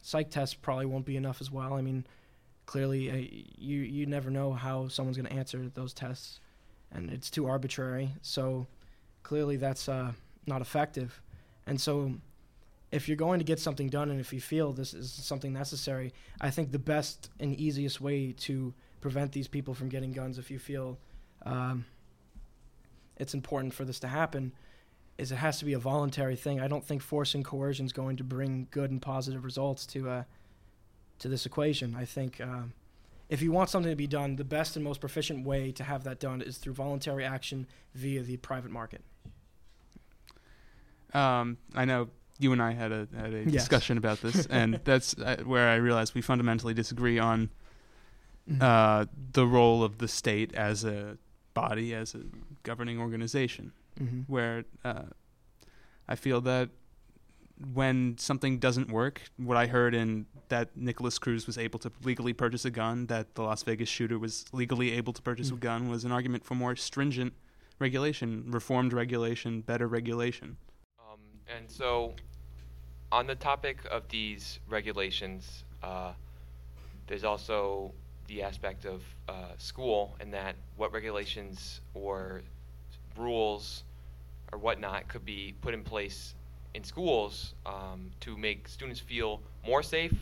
psych 0.02 0.30
test 0.30 0.62
probably 0.62 0.86
won't 0.86 1.06
be 1.06 1.18
enough 1.18 1.42
as 1.42 1.52
well. 1.52 1.74
I 1.74 1.82
mean, 1.82 2.06
clearly, 2.68 3.10
uh, 3.10 3.16
you 3.58 3.80
you 3.80 4.06
never 4.06 4.30
know 4.30 4.54
how 4.54 4.88
someone's 4.88 5.18
going 5.18 5.30
to 5.30 5.34
answer 5.34 5.70
those 5.74 5.94
tests, 5.94 6.40
and 6.92 7.12
it's 7.12 7.30
too 7.30 7.48
arbitrary. 7.48 8.12
So 8.22 8.68
clearly, 9.24 9.58
that's 9.58 9.90
uh, 9.90 10.12
not 10.46 10.62
effective. 10.62 11.22
And 11.66 11.82
so, 11.82 12.14
if 12.92 13.08
you're 13.08 13.18
going 13.18 13.40
to 13.40 13.46
get 13.46 13.60
something 13.60 13.90
done 13.90 14.12
and 14.12 14.20
if 14.20 14.32
you 14.32 14.42
feel 14.42 14.74
this 14.74 14.94
is 14.94 15.12
something 15.12 15.54
necessary, 15.54 16.14
I 16.40 16.52
think 16.52 16.72
the 16.72 16.80
best 16.80 17.30
and 17.40 17.56
easiest 17.56 18.00
way 18.00 18.34
to 18.34 18.74
prevent 19.02 19.32
these 19.32 19.48
people 19.48 19.74
from 19.74 19.90
getting 19.90 20.12
guns, 20.14 20.38
if 20.38 20.50
you 20.52 20.60
feel 20.60 20.98
um, 21.46 21.86
it's 23.18 23.34
important 23.34 23.74
for 23.74 23.84
this 23.84 24.00
to 24.00 24.08
happen, 24.08 24.54
is 25.18 25.32
it 25.32 25.36
has 25.38 25.60
to 25.60 25.66
be 25.66 25.74
a 25.74 25.80
voluntary 25.80 26.36
thing. 26.36 26.60
I 26.62 26.68
don't 26.68 26.86
think 26.86 27.02
force 27.02 27.36
and 27.36 27.44
coercion 27.44 27.86
is 27.86 27.92
going 27.94 28.18
to 28.18 28.24
bring 28.24 28.68
good 28.72 28.92
and 28.92 29.02
positive 29.02 29.44
results 29.44 29.86
to 29.88 30.10
uh, 30.10 30.24
to 31.20 31.28
this 31.28 31.46
equation. 31.46 31.96
I 31.96 32.06
think 32.06 32.40
uh, 32.42 32.64
if 33.30 33.42
you 33.42 33.52
want 33.52 33.70
something 33.70 33.92
to 33.92 33.96
be 33.96 34.08
done, 34.08 34.36
the 34.38 34.44
best 34.44 34.76
and 34.76 34.84
most 34.84 35.00
proficient 35.02 35.46
way 35.46 35.72
to 35.74 35.84
have 35.84 36.04
that 36.06 36.20
done 36.20 36.42
is 36.42 36.58
through 36.58 36.74
voluntary 36.74 37.24
action 37.26 37.68
via 37.94 38.22
the 38.24 38.38
private 38.38 38.72
market. 38.72 39.02
Um, 41.14 41.58
I 41.76 41.86
know 41.86 42.10
you 42.40 42.54
and 42.54 42.62
I 42.62 42.72
had 42.72 42.92
a 42.92 43.08
had 43.16 43.34
a 43.34 43.40
Yes. 43.44 43.52
discussion 43.54 43.98
about 43.98 44.22
this, 44.22 44.46
and 44.48 44.80
that's 44.84 45.16
uh, 45.18 45.38
where 45.46 45.68
I 45.70 45.76
realized 45.76 46.16
we 46.16 46.22
fundamentally 46.22 46.74
disagree 46.74 47.20
on 47.20 47.50
Mhm. 48.52 48.62
uh, 48.62 49.06
the 49.34 49.46
role 49.48 49.84
of 49.84 49.98
the 50.00 50.08
state 50.08 50.54
as 50.54 50.84
a 50.84 51.18
body, 51.54 51.94
as 51.94 52.16
a 52.16 52.22
governing 52.64 53.00
organization. 53.00 53.72
Mhm. 54.00 54.26
Where 54.28 54.66
uh, 54.84 55.04
I 56.08 56.16
feel 56.16 56.42
that 56.42 56.70
when 57.74 58.18
something 58.18 58.58
doesn't 58.58 58.90
work, 58.90 59.22
what 59.38 59.56
I 59.56 59.68
heard 59.68 59.94
in 59.94 60.26
that 60.50 60.76
Nikolas 60.76 61.20
Cruz 61.20 61.46
was 61.46 61.58
able 61.58 61.78
to 61.80 61.92
legally 62.04 62.34
purchase 62.34 62.66
a 62.66 62.72
gun, 62.72 63.06
that 63.08 63.36
the 63.36 63.44
Las 63.44 63.62
Vegas 63.64 63.88
shooter 63.88 64.18
was 64.18 64.46
legally 64.52 64.92
able 64.94 65.14
to 65.14 65.22
purchase 65.22 65.52
a 65.52 65.54
Mm. 65.54 65.60
gun, 65.60 65.90
was 65.90 66.04
an 66.04 66.12
argument 66.12 66.44
for 66.44 66.56
more 66.56 66.76
stringent 66.76 67.34
regulation, 67.80 68.50
reformed 68.52 68.94
regulation, 68.94 69.62
better 69.62 69.88
regulation. 69.88 70.58
Um, 71.00 71.20
and 71.48 71.70
so, 71.70 72.16
on 73.12 73.28
the 73.28 73.36
topic 73.36 73.86
of 73.92 74.08
these 74.10 74.60
regulations, 74.68 75.64
uh, 75.84 76.14
there's 77.08 77.24
also 77.24 77.94
the 78.32 78.42
aspect 78.44 78.86
of 78.86 79.04
uh, 79.28 79.34
school 79.58 80.16
and 80.22 80.34
that 80.34 80.56
what 80.78 80.94
regulations 80.94 81.82
or 81.94 82.42
rules 83.18 83.84
or 84.54 84.58
whatnot 84.58 85.08
could 85.10 85.26
be 85.26 85.54
put 85.62 85.74
in 85.74 85.84
place 85.84 86.34
in 86.74 86.82
schools 86.84 87.54
um, 87.66 88.10
to 88.22 88.38
make 88.38 88.70
students 88.70 89.02
feel 89.02 89.42
more 89.68 89.84
safe. 89.84 90.14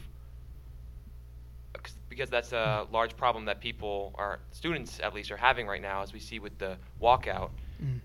Because 2.10 2.32
that's 2.32 2.52
a 2.52 2.88
large 2.92 3.16
problem 3.16 3.46
that 3.46 3.62
people 3.62 4.12
are 4.16 4.40
students 4.52 5.00
at 5.00 5.14
least 5.14 5.30
are 5.30 5.38
having 5.38 5.68
right 5.68 5.82
now, 5.82 6.02
as 6.02 6.12
we 6.12 6.20
see 6.20 6.40
with 6.40 6.58
the 6.58 6.78
walkout. 7.00 7.52
Mhm. 7.82 8.00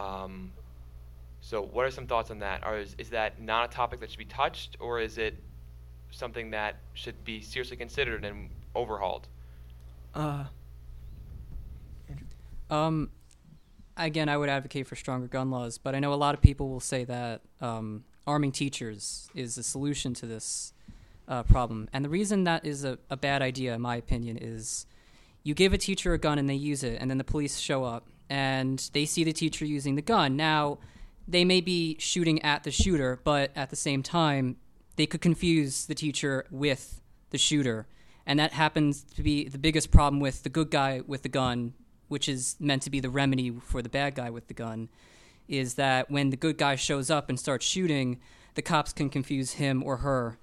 Um, 0.00 0.52
so, 1.40 1.62
what 1.62 1.84
are 1.84 1.90
some 1.90 2.06
thoughts 2.06 2.30
on 2.30 2.38
that? 2.38 2.64
Or 2.64 2.78
is, 2.78 2.94
is 2.98 3.10
that 3.10 3.40
not 3.40 3.68
a 3.68 3.74
topic 3.74 3.98
that 4.00 4.10
should 4.10 4.18
be 4.18 4.24
touched, 4.24 4.76
or 4.78 5.00
is 5.00 5.18
it 5.18 5.34
something 6.12 6.50
that 6.50 6.76
should 6.94 7.24
be 7.24 7.42
seriously 7.42 7.76
considered 7.76 8.24
and 8.24 8.50
overhauled? 8.76 9.26
Uh? 10.14 10.44
Um, 12.70 13.10
again, 13.96 14.28
I 14.28 14.36
would 14.36 14.48
advocate 14.48 14.86
for 14.86 14.96
stronger 14.96 15.26
gun 15.26 15.50
laws, 15.50 15.78
but 15.78 15.94
I 15.94 16.00
know 16.00 16.12
a 16.12 16.16
lot 16.16 16.34
of 16.34 16.40
people 16.40 16.68
will 16.68 16.80
say 16.80 17.04
that 17.04 17.40
um, 17.60 18.04
arming 18.26 18.52
teachers 18.52 19.28
is 19.34 19.56
a 19.58 19.62
solution 19.62 20.14
to 20.14 20.26
this 20.26 20.72
uh, 21.26 21.42
problem. 21.42 21.88
And 21.92 22.04
the 22.04 22.08
reason 22.08 22.44
that 22.44 22.64
is 22.64 22.84
a, 22.84 22.98
a 23.10 23.16
bad 23.16 23.42
idea, 23.42 23.74
in 23.74 23.80
my 23.80 23.96
opinion, 23.96 24.38
is 24.38 24.86
you 25.42 25.54
give 25.54 25.72
a 25.72 25.78
teacher 25.78 26.12
a 26.12 26.18
gun 26.18 26.38
and 26.38 26.48
they 26.48 26.54
use 26.54 26.82
it, 26.82 26.98
and 27.00 27.10
then 27.10 27.18
the 27.18 27.24
police 27.24 27.58
show 27.58 27.84
up 27.84 28.06
and 28.30 28.90
they 28.92 29.06
see 29.06 29.24
the 29.24 29.32
teacher 29.32 29.64
using 29.64 29.94
the 29.94 30.02
gun. 30.02 30.36
Now, 30.36 30.78
they 31.26 31.44
may 31.44 31.60
be 31.60 31.96
shooting 31.98 32.42
at 32.42 32.64
the 32.64 32.70
shooter, 32.70 33.20
but 33.24 33.50
at 33.56 33.70
the 33.70 33.76
same 33.76 34.02
time, 34.02 34.56
they 34.96 35.06
could 35.06 35.20
confuse 35.20 35.86
the 35.86 35.94
teacher 35.94 36.44
with 36.50 37.00
the 37.30 37.38
shooter. 37.38 37.86
And 38.28 38.38
that 38.38 38.52
happens 38.52 39.04
to 39.16 39.22
be 39.22 39.48
the 39.48 39.56
biggest 39.56 39.90
problem 39.90 40.20
with 40.20 40.42
the 40.42 40.50
good 40.50 40.70
guy 40.70 41.00
with 41.06 41.22
the 41.22 41.30
gun, 41.30 41.72
which 42.08 42.28
is 42.28 42.56
meant 42.60 42.82
to 42.82 42.90
be 42.90 43.00
the 43.00 43.08
remedy 43.08 43.50
for 43.50 43.80
the 43.80 43.88
bad 43.88 44.14
guy 44.14 44.28
with 44.28 44.48
the 44.48 44.54
gun, 44.54 44.90
is 45.48 45.74
that 45.74 46.10
when 46.10 46.28
the 46.28 46.36
good 46.36 46.58
guy 46.58 46.76
shows 46.76 47.10
up 47.10 47.30
and 47.30 47.40
starts 47.40 47.64
shooting, 47.64 48.20
the 48.54 48.60
cops 48.60 48.92
can 48.92 49.08
confuse 49.08 49.52
him 49.52 49.82
or 49.82 49.98
her 49.98 50.38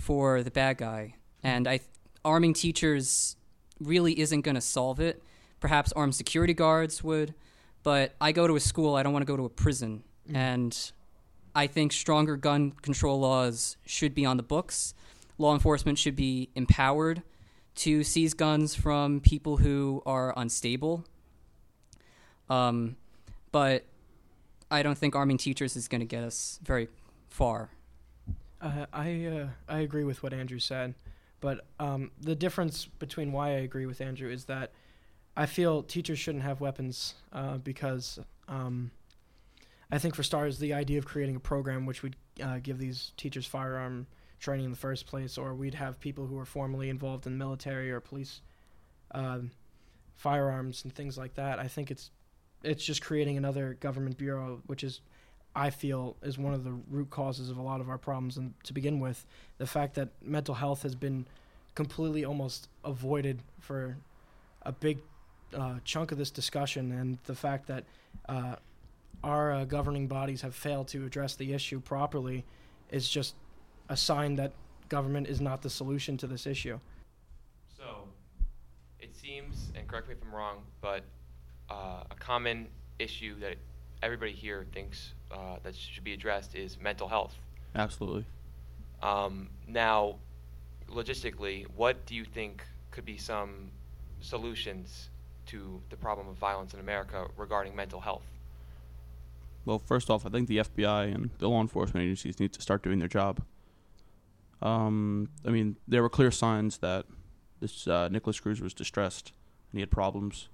for 0.00 0.42
the 0.42 0.50
bad 0.50 0.78
guy. 0.78 1.16
And 1.42 1.68
I 1.68 1.80
arming 2.24 2.54
teachers 2.54 3.36
really 3.80 4.18
isn't 4.18 4.40
going 4.40 4.54
to 4.54 4.60
solve 4.62 4.98
it. 4.98 5.22
Perhaps 5.60 5.92
armed 5.92 6.14
security 6.14 6.54
guards 6.54 7.04
would, 7.04 7.34
but 7.82 8.14
I 8.18 8.32
go 8.32 8.46
to 8.46 8.56
a 8.56 8.60
school, 8.60 8.94
I 8.94 9.02
don't 9.02 9.12
want 9.12 9.24
to 9.24 9.30
go 9.30 9.36
to 9.36 9.44
a 9.44 9.50
prison. 9.50 10.04
Mm. 10.26 10.36
And 10.36 10.92
I 11.54 11.66
think 11.66 11.92
stronger 11.92 12.36
gun 12.36 12.72
control 12.82 13.20
laws 13.20 13.76
should 13.84 14.14
be 14.14 14.24
on 14.24 14.38
the 14.38 14.42
books. 14.42 14.94
Law 15.38 15.52
enforcement 15.54 15.98
should 15.98 16.16
be 16.16 16.50
empowered 16.54 17.22
to 17.76 18.02
seize 18.02 18.34
guns 18.34 18.74
from 18.74 19.20
people 19.20 19.58
who 19.58 20.02
are 20.06 20.32
unstable. 20.36 21.04
Um, 22.48 22.96
but 23.52 23.84
I 24.70 24.82
don't 24.82 24.96
think 24.96 25.14
arming 25.14 25.38
teachers 25.38 25.76
is 25.76 25.88
going 25.88 26.00
to 26.00 26.06
get 26.06 26.24
us 26.24 26.58
very 26.62 26.88
far. 27.28 27.70
Uh, 28.60 28.86
I 28.92 29.26
uh, 29.26 29.48
I 29.68 29.80
agree 29.80 30.04
with 30.04 30.22
what 30.22 30.32
Andrew 30.32 30.58
said, 30.58 30.94
but 31.40 31.66
um, 31.78 32.10
the 32.20 32.34
difference 32.34 32.86
between 32.86 33.32
why 33.32 33.48
I 33.48 33.60
agree 33.60 33.84
with 33.84 34.00
Andrew 34.00 34.30
is 34.30 34.46
that 34.46 34.72
I 35.36 35.44
feel 35.44 35.82
teachers 35.82 36.18
shouldn't 36.18 36.44
have 36.44 36.60
weapons 36.60 37.14
uh, 37.32 37.58
because 37.58 38.18
um, 38.48 38.90
I 39.90 39.98
think 39.98 40.14
for 40.14 40.22
starters 40.22 40.58
the 40.58 40.72
idea 40.72 40.98
of 40.98 41.04
creating 41.04 41.36
a 41.36 41.40
program 41.40 41.84
which 41.84 42.02
would 42.02 42.16
uh, 42.42 42.58
give 42.62 42.78
these 42.78 43.12
teachers 43.18 43.46
firearm 43.46 44.06
training 44.38 44.66
in 44.66 44.70
the 44.70 44.76
first 44.76 45.06
place, 45.06 45.38
or 45.38 45.54
we'd 45.54 45.74
have 45.74 45.98
people 46.00 46.26
who 46.26 46.38
are 46.38 46.44
formally 46.44 46.88
involved 46.88 47.26
in 47.26 47.38
military 47.38 47.90
or 47.90 48.00
police 48.00 48.40
um, 49.12 49.50
firearms 50.16 50.84
and 50.84 50.94
things 50.94 51.16
like 51.16 51.34
that. 51.34 51.58
I 51.58 51.68
think 51.68 51.90
it's 51.90 52.10
it's 52.62 52.84
just 52.84 53.02
creating 53.02 53.36
another 53.36 53.74
government 53.80 54.18
bureau, 54.18 54.60
which 54.66 54.82
is 54.82 55.00
I 55.54 55.70
feel 55.70 56.16
is 56.22 56.38
one 56.38 56.54
of 56.54 56.64
the 56.64 56.72
root 56.90 57.10
causes 57.10 57.50
of 57.50 57.56
a 57.56 57.62
lot 57.62 57.80
of 57.80 57.88
our 57.88 57.98
problems. 57.98 58.36
And 58.36 58.54
to 58.64 58.72
begin 58.72 59.00
with, 59.00 59.24
the 59.58 59.66
fact 59.66 59.94
that 59.94 60.08
mental 60.22 60.54
health 60.54 60.82
has 60.82 60.94
been 60.94 61.26
completely 61.74 62.24
almost 62.24 62.68
avoided 62.84 63.42
for 63.60 63.96
a 64.62 64.72
big 64.72 64.98
uh, 65.54 65.76
chunk 65.84 66.12
of 66.12 66.18
this 66.18 66.30
discussion, 66.30 66.92
and 66.92 67.18
the 67.24 67.34
fact 67.34 67.68
that 67.68 67.84
uh, 68.28 68.56
our 69.22 69.52
uh, 69.52 69.64
governing 69.64 70.08
bodies 70.08 70.42
have 70.42 70.54
failed 70.54 70.88
to 70.88 71.06
address 71.06 71.36
the 71.36 71.52
issue 71.52 71.80
properly 71.80 72.44
is 72.90 73.08
just 73.08 73.34
a 73.88 73.96
sign 73.96 74.36
that 74.36 74.52
government 74.88 75.26
is 75.26 75.40
not 75.40 75.62
the 75.62 75.70
solution 75.70 76.16
to 76.18 76.26
this 76.26 76.46
issue. 76.46 76.78
So, 77.76 78.08
it 79.00 79.14
seems, 79.14 79.72
and 79.74 79.86
correct 79.86 80.08
me 80.08 80.14
if 80.14 80.22
I'm 80.22 80.34
wrong, 80.34 80.58
but 80.80 81.02
uh, 81.70 82.04
a 82.10 82.14
common 82.18 82.68
issue 82.98 83.38
that 83.40 83.56
everybody 84.02 84.32
here 84.32 84.66
thinks 84.72 85.14
uh, 85.30 85.56
that 85.62 85.74
should 85.74 86.04
be 86.04 86.12
addressed 86.12 86.54
is 86.54 86.78
mental 86.80 87.08
health. 87.08 87.34
Absolutely. 87.74 88.24
Um, 89.02 89.48
now, 89.66 90.16
logistically, 90.90 91.66
what 91.76 92.06
do 92.06 92.14
you 92.14 92.24
think 92.24 92.64
could 92.90 93.04
be 93.04 93.18
some 93.18 93.70
solutions 94.20 95.10
to 95.46 95.80
the 95.90 95.96
problem 95.96 96.28
of 96.28 96.36
violence 96.36 96.74
in 96.74 96.80
America 96.80 97.26
regarding 97.36 97.74
mental 97.76 98.00
health? 98.00 98.22
Well, 99.64 99.80
first 99.80 100.10
off, 100.10 100.24
I 100.24 100.28
think 100.30 100.48
the 100.48 100.58
FBI 100.58 101.14
and 101.14 101.30
the 101.38 101.48
law 101.48 101.60
enforcement 101.60 102.04
agencies 102.04 102.38
need 102.38 102.52
to 102.52 102.62
start 102.62 102.82
doing 102.82 103.00
their 103.00 103.08
job. 103.08 103.42
Um, 104.62 105.28
I 105.44 105.50
mean, 105.50 105.76
there 105.86 106.02
were 106.02 106.08
clear 106.08 106.30
signs 106.30 106.78
that 106.78 107.06
this 107.60 107.86
uh, 107.86 108.08
Nikolas 108.08 108.40
Cruz 108.40 108.60
was 108.60 108.74
distressed 108.74 109.32
and 109.70 109.78
he 109.78 109.80
had 109.80 109.90
problems. 109.90 110.48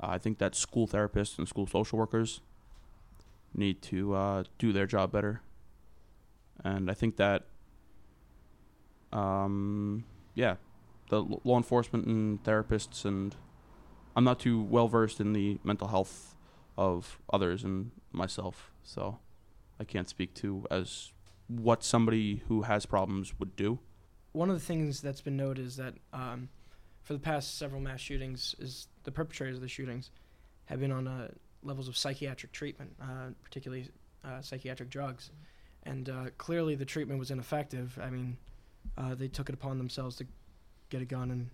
Uh, 0.00 0.08
I 0.10 0.18
think 0.18 0.38
that 0.38 0.54
school 0.54 0.86
therapists 0.86 1.38
and 1.38 1.48
school 1.48 1.66
social 1.66 1.98
workers 1.98 2.40
need 3.54 3.82
to 3.82 4.14
uh, 4.14 4.44
do 4.58 4.72
their 4.72 4.86
job 4.86 5.12
better. 5.12 5.42
And 6.64 6.90
I 6.90 6.94
think 6.94 7.16
that, 7.16 7.44
um, 9.12 10.04
yeah, 10.34 10.56
the 11.08 11.16
l- 11.16 11.40
law 11.44 11.56
enforcement 11.56 12.06
and 12.06 12.42
therapists 12.42 13.04
and 13.04 13.34
I'm 14.16 14.24
not 14.24 14.40
too 14.40 14.60
well 14.60 14.88
versed 14.88 15.20
in 15.20 15.32
the 15.32 15.60
mental 15.62 15.86
health 15.86 16.34
of 16.76 17.20
others 17.32 17.62
and 17.62 17.92
myself, 18.10 18.72
so 18.82 19.18
I 19.78 19.84
can't 19.84 20.08
speak 20.08 20.34
to 20.34 20.66
as 20.72 21.12
what 21.48 21.82
somebody 21.82 22.42
who 22.48 22.62
has 22.62 22.86
problems 22.86 23.32
would 23.38 23.56
do. 23.56 23.78
one 24.32 24.50
of 24.50 24.54
the 24.54 24.64
things 24.64 25.00
that's 25.00 25.22
been 25.22 25.36
noted 25.36 25.66
is 25.66 25.76
that 25.76 25.94
um, 26.12 26.48
for 27.02 27.14
the 27.14 27.18
past 27.18 27.58
several 27.58 27.80
mass 27.80 28.00
shootings, 28.00 28.54
is 28.58 28.86
the 29.04 29.10
perpetrators 29.10 29.56
of 29.56 29.62
the 29.62 29.68
shootings 29.68 30.10
have 30.66 30.80
been 30.80 30.92
on 30.92 31.08
uh, 31.08 31.28
levels 31.62 31.88
of 31.88 31.96
psychiatric 31.96 32.52
treatment, 32.52 32.94
uh, 33.00 33.30
particularly 33.42 33.88
uh, 34.24 34.40
psychiatric 34.42 34.90
drugs, 34.90 35.30
and 35.84 36.10
uh, 36.10 36.26
clearly 36.36 36.74
the 36.74 36.84
treatment 36.84 37.18
was 37.18 37.30
ineffective. 37.30 37.98
I 38.02 38.10
mean, 38.10 38.36
uh, 38.98 39.14
they 39.14 39.28
took 39.28 39.48
it 39.48 39.54
upon 39.54 39.78
themselves 39.78 40.16
to 40.16 40.26
get 40.90 41.00
a 41.00 41.06
gun 41.06 41.30
and 41.30 41.48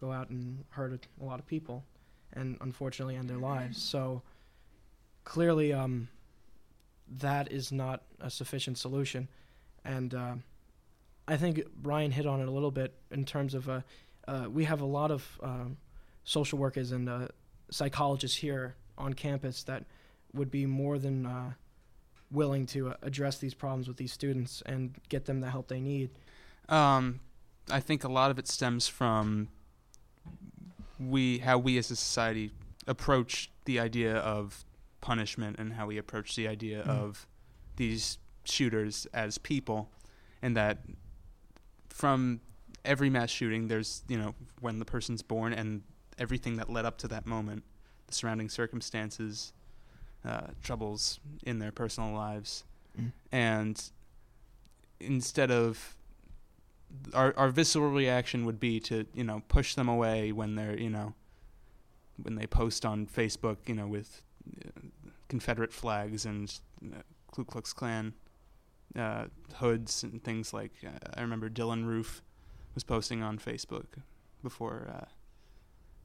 go 0.00 0.12
out 0.12 0.30
and 0.30 0.64
hurt 0.70 0.92
a, 0.92 1.22
a 1.22 1.26
lot 1.26 1.40
of 1.40 1.46
people, 1.46 1.84
and 2.32 2.56
unfortunately 2.60 3.16
end 3.16 3.28
their 3.28 3.38
lives. 3.38 3.82
So 3.82 4.22
clearly, 5.24 5.72
um, 5.72 6.08
that 7.08 7.50
is 7.52 7.72
not 7.72 8.02
a 8.20 8.30
sufficient 8.30 8.78
solution. 8.78 9.28
and 9.84 10.14
uh, 10.14 10.34
I 11.28 11.36
think 11.36 11.62
Brian 11.76 12.12
hit 12.12 12.26
on 12.26 12.40
it 12.40 12.48
a 12.48 12.50
little 12.50 12.70
bit 12.70 12.94
in 13.10 13.24
terms 13.24 13.54
of 13.54 13.68
uh, 13.68 13.80
uh, 14.28 14.46
we 14.50 14.64
have 14.64 14.80
a 14.80 14.86
lot 14.86 15.10
of 15.10 15.40
um, 15.42 15.76
social 16.24 16.58
workers 16.58 16.92
and 16.92 17.08
uh, 17.08 17.28
psychologists 17.70 18.36
here 18.36 18.76
on 18.96 19.12
campus 19.12 19.62
that 19.64 19.84
would 20.32 20.50
be 20.50 20.66
more 20.66 20.98
than 20.98 21.26
uh, 21.26 21.52
willing 22.30 22.66
to 22.66 22.90
uh, 22.90 22.94
address 23.02 23.38
these 23.38 23.54
problems 23.54 23.88
with 23.88 23.96
these 23.96 24.12
students 24.12 24.62
and 24.66 24.94
get 25.08 25.24
them 25.24 25.40
the 25.40 25.50
help 25.50 25.68
they 25.68 25.80
need. 25.80 26.10
Um, 26.68 27.20
I 27.70 27.80
think 27.80 28.04
a 28.04 28.08
lot 28.08 28.30
of 28.30 28.38
it 28.38 28.46
stems 28.46 28.86
from 28.86 29.48
we 30.98 31.38
how 31.38 31.58
we 31.58 31.76
as 31.76 31.90
a 31.90 31.96
society 31.96 32.52
approach 32.86 33.50
the 33.64 33.78
idea 33.78 34.16
of 34.16 34.64
punishment 35.10 35.56
and 35.60 35.72
how 35.74 35.86
we 35.86 35.98
approach 35.98 36.34
the 36.36 36.46
idea 36.48 36.82
Mm. 36.84 36.88
of 37.04 37.26
these 37.76 38.18
shooters 38.44 39.06
as 39.12 39.38
people, 39.38 39.88
and 40.42 40.56
that 40.56 40.78
from 41.88 42.40
every 42.84 43.10
mass 43.10 43.30
shooting, 43.30 43.68
there's 43.68 44.02
you 44.08 44.18
know 44.18 44.34
when 44.60 44.78
the 44.78 44.84
person's 44.84 45.22
born 45.22 45.52
and 45.52 45.82
everything 46.18 46.56
that 46.56 46.68
led 46.70 46.84
up 46.84 46.96
to 46.98 47.08
that 47.08 47.24
moment, 47.26 47.62
the 48.08 48.14
surrounding 48.14 48.48
circumstances, 48.48 49.52
uh, 50.24 50.48
troubles 50.62 51.20
in 51.44 51.58
their 51.58 51.72
personal 51.72 52.12
lives, 52.12 52.64
Mm. 52.98 53.12
and 53.32 53.90
instead 55.00 55.50
of 55.50 55.96
our 57.14 57.34
our 57.36 57.50
visceral 57.50 57.90
reaction 57.90 58.44
would 58.46 58.58
be 58.58 58.80
to 58.80 59.06
you 59.14 59.24
know 59.24 59.42
push 59.48 59.74
them 59.74 59.88
away 59.88 60.32
when 60.32 60.54
they're 60.54 60.78
you 60.78 60.88
know 60.90 61.14
when 62.22 62.34
they 62.36 62.46
post 62.46 62.86
on 62.86 63.06
Facebook 63.06 63.58
you 63.66 63.74
know 63.74 63.86
with 63.86 64.22
uh, 64.64 64.75
Confederate 65.28 65.72
flags 65.72 66.24
and 66.24 66.52
uh, 66.84 66.98
Ku 67.32 67.44
Klux 67.44 67.72
Klan 67.72 68.14
uh, 68.96 69.26
hoods 69.56 70.02
and 70.02 70.22
things 70.22 70.52
like 70.54 70.72
uh, 70.84 70.90
I 71.14 71.20
remember 71.20 71.48
Dylann 71.50 71.84
Roof 71.86 72.22
was 72.74 72.84
posting 72.84 73.22
on 73.22 73.38
Facebook 73.38 73.86
before 74.42 74.88
uh, 74.92 75.06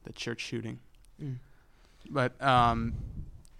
the 0.04 0.12
church 0.12 0.40
shooting 0.40 0.78
Mm. 1.22 1.36
but 2.10 2.40
um, 2.42 2.94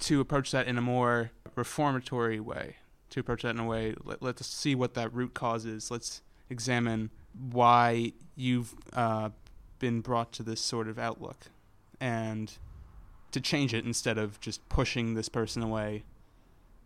to 0.00 0.18
approach 0.20 0.50
that 0.52 0.66
in 0.66 0.78
a 0.78 0.80
more 0.80 1.30
reformatory 1.54 2.40
way, 2.40 2.76
to 3.10 3.20
approach 3.20 3.42
that 3.42 3.50
in 3.50 3.58
a 3.60 3.66
way, 3.66 3.94
let, 4.04 4.22
let's 4.22 4.44
see 4.46 4.74
what 4.74 4.94
that 4.94 5.12
root 5.14 5.34
cause 5.34 5.64
is. 5.66 5.90
Let's 5.90 6.22
examine 6.50 7.10
why 7.50 8.14
you've 8.34 8.74
uh, 8.94 9.28
been 9.78 10.00
brought 10.00 10.32
to 10.32 10.42
this 10.42 10.60
sort 10.62 10.88
of 10.88 10.98
outlook, 10.98 11.48
and 12.00 12.50
to 13.32 13.40
change 13.40 13.74
it 13.74 13.84
instead 13.84 14.18
of 14.18 14.40
just 14.40 14.66
pushing 14.68 15.14
this 15.14 15.28
person 15.28 15.62
away, 15.62 16.04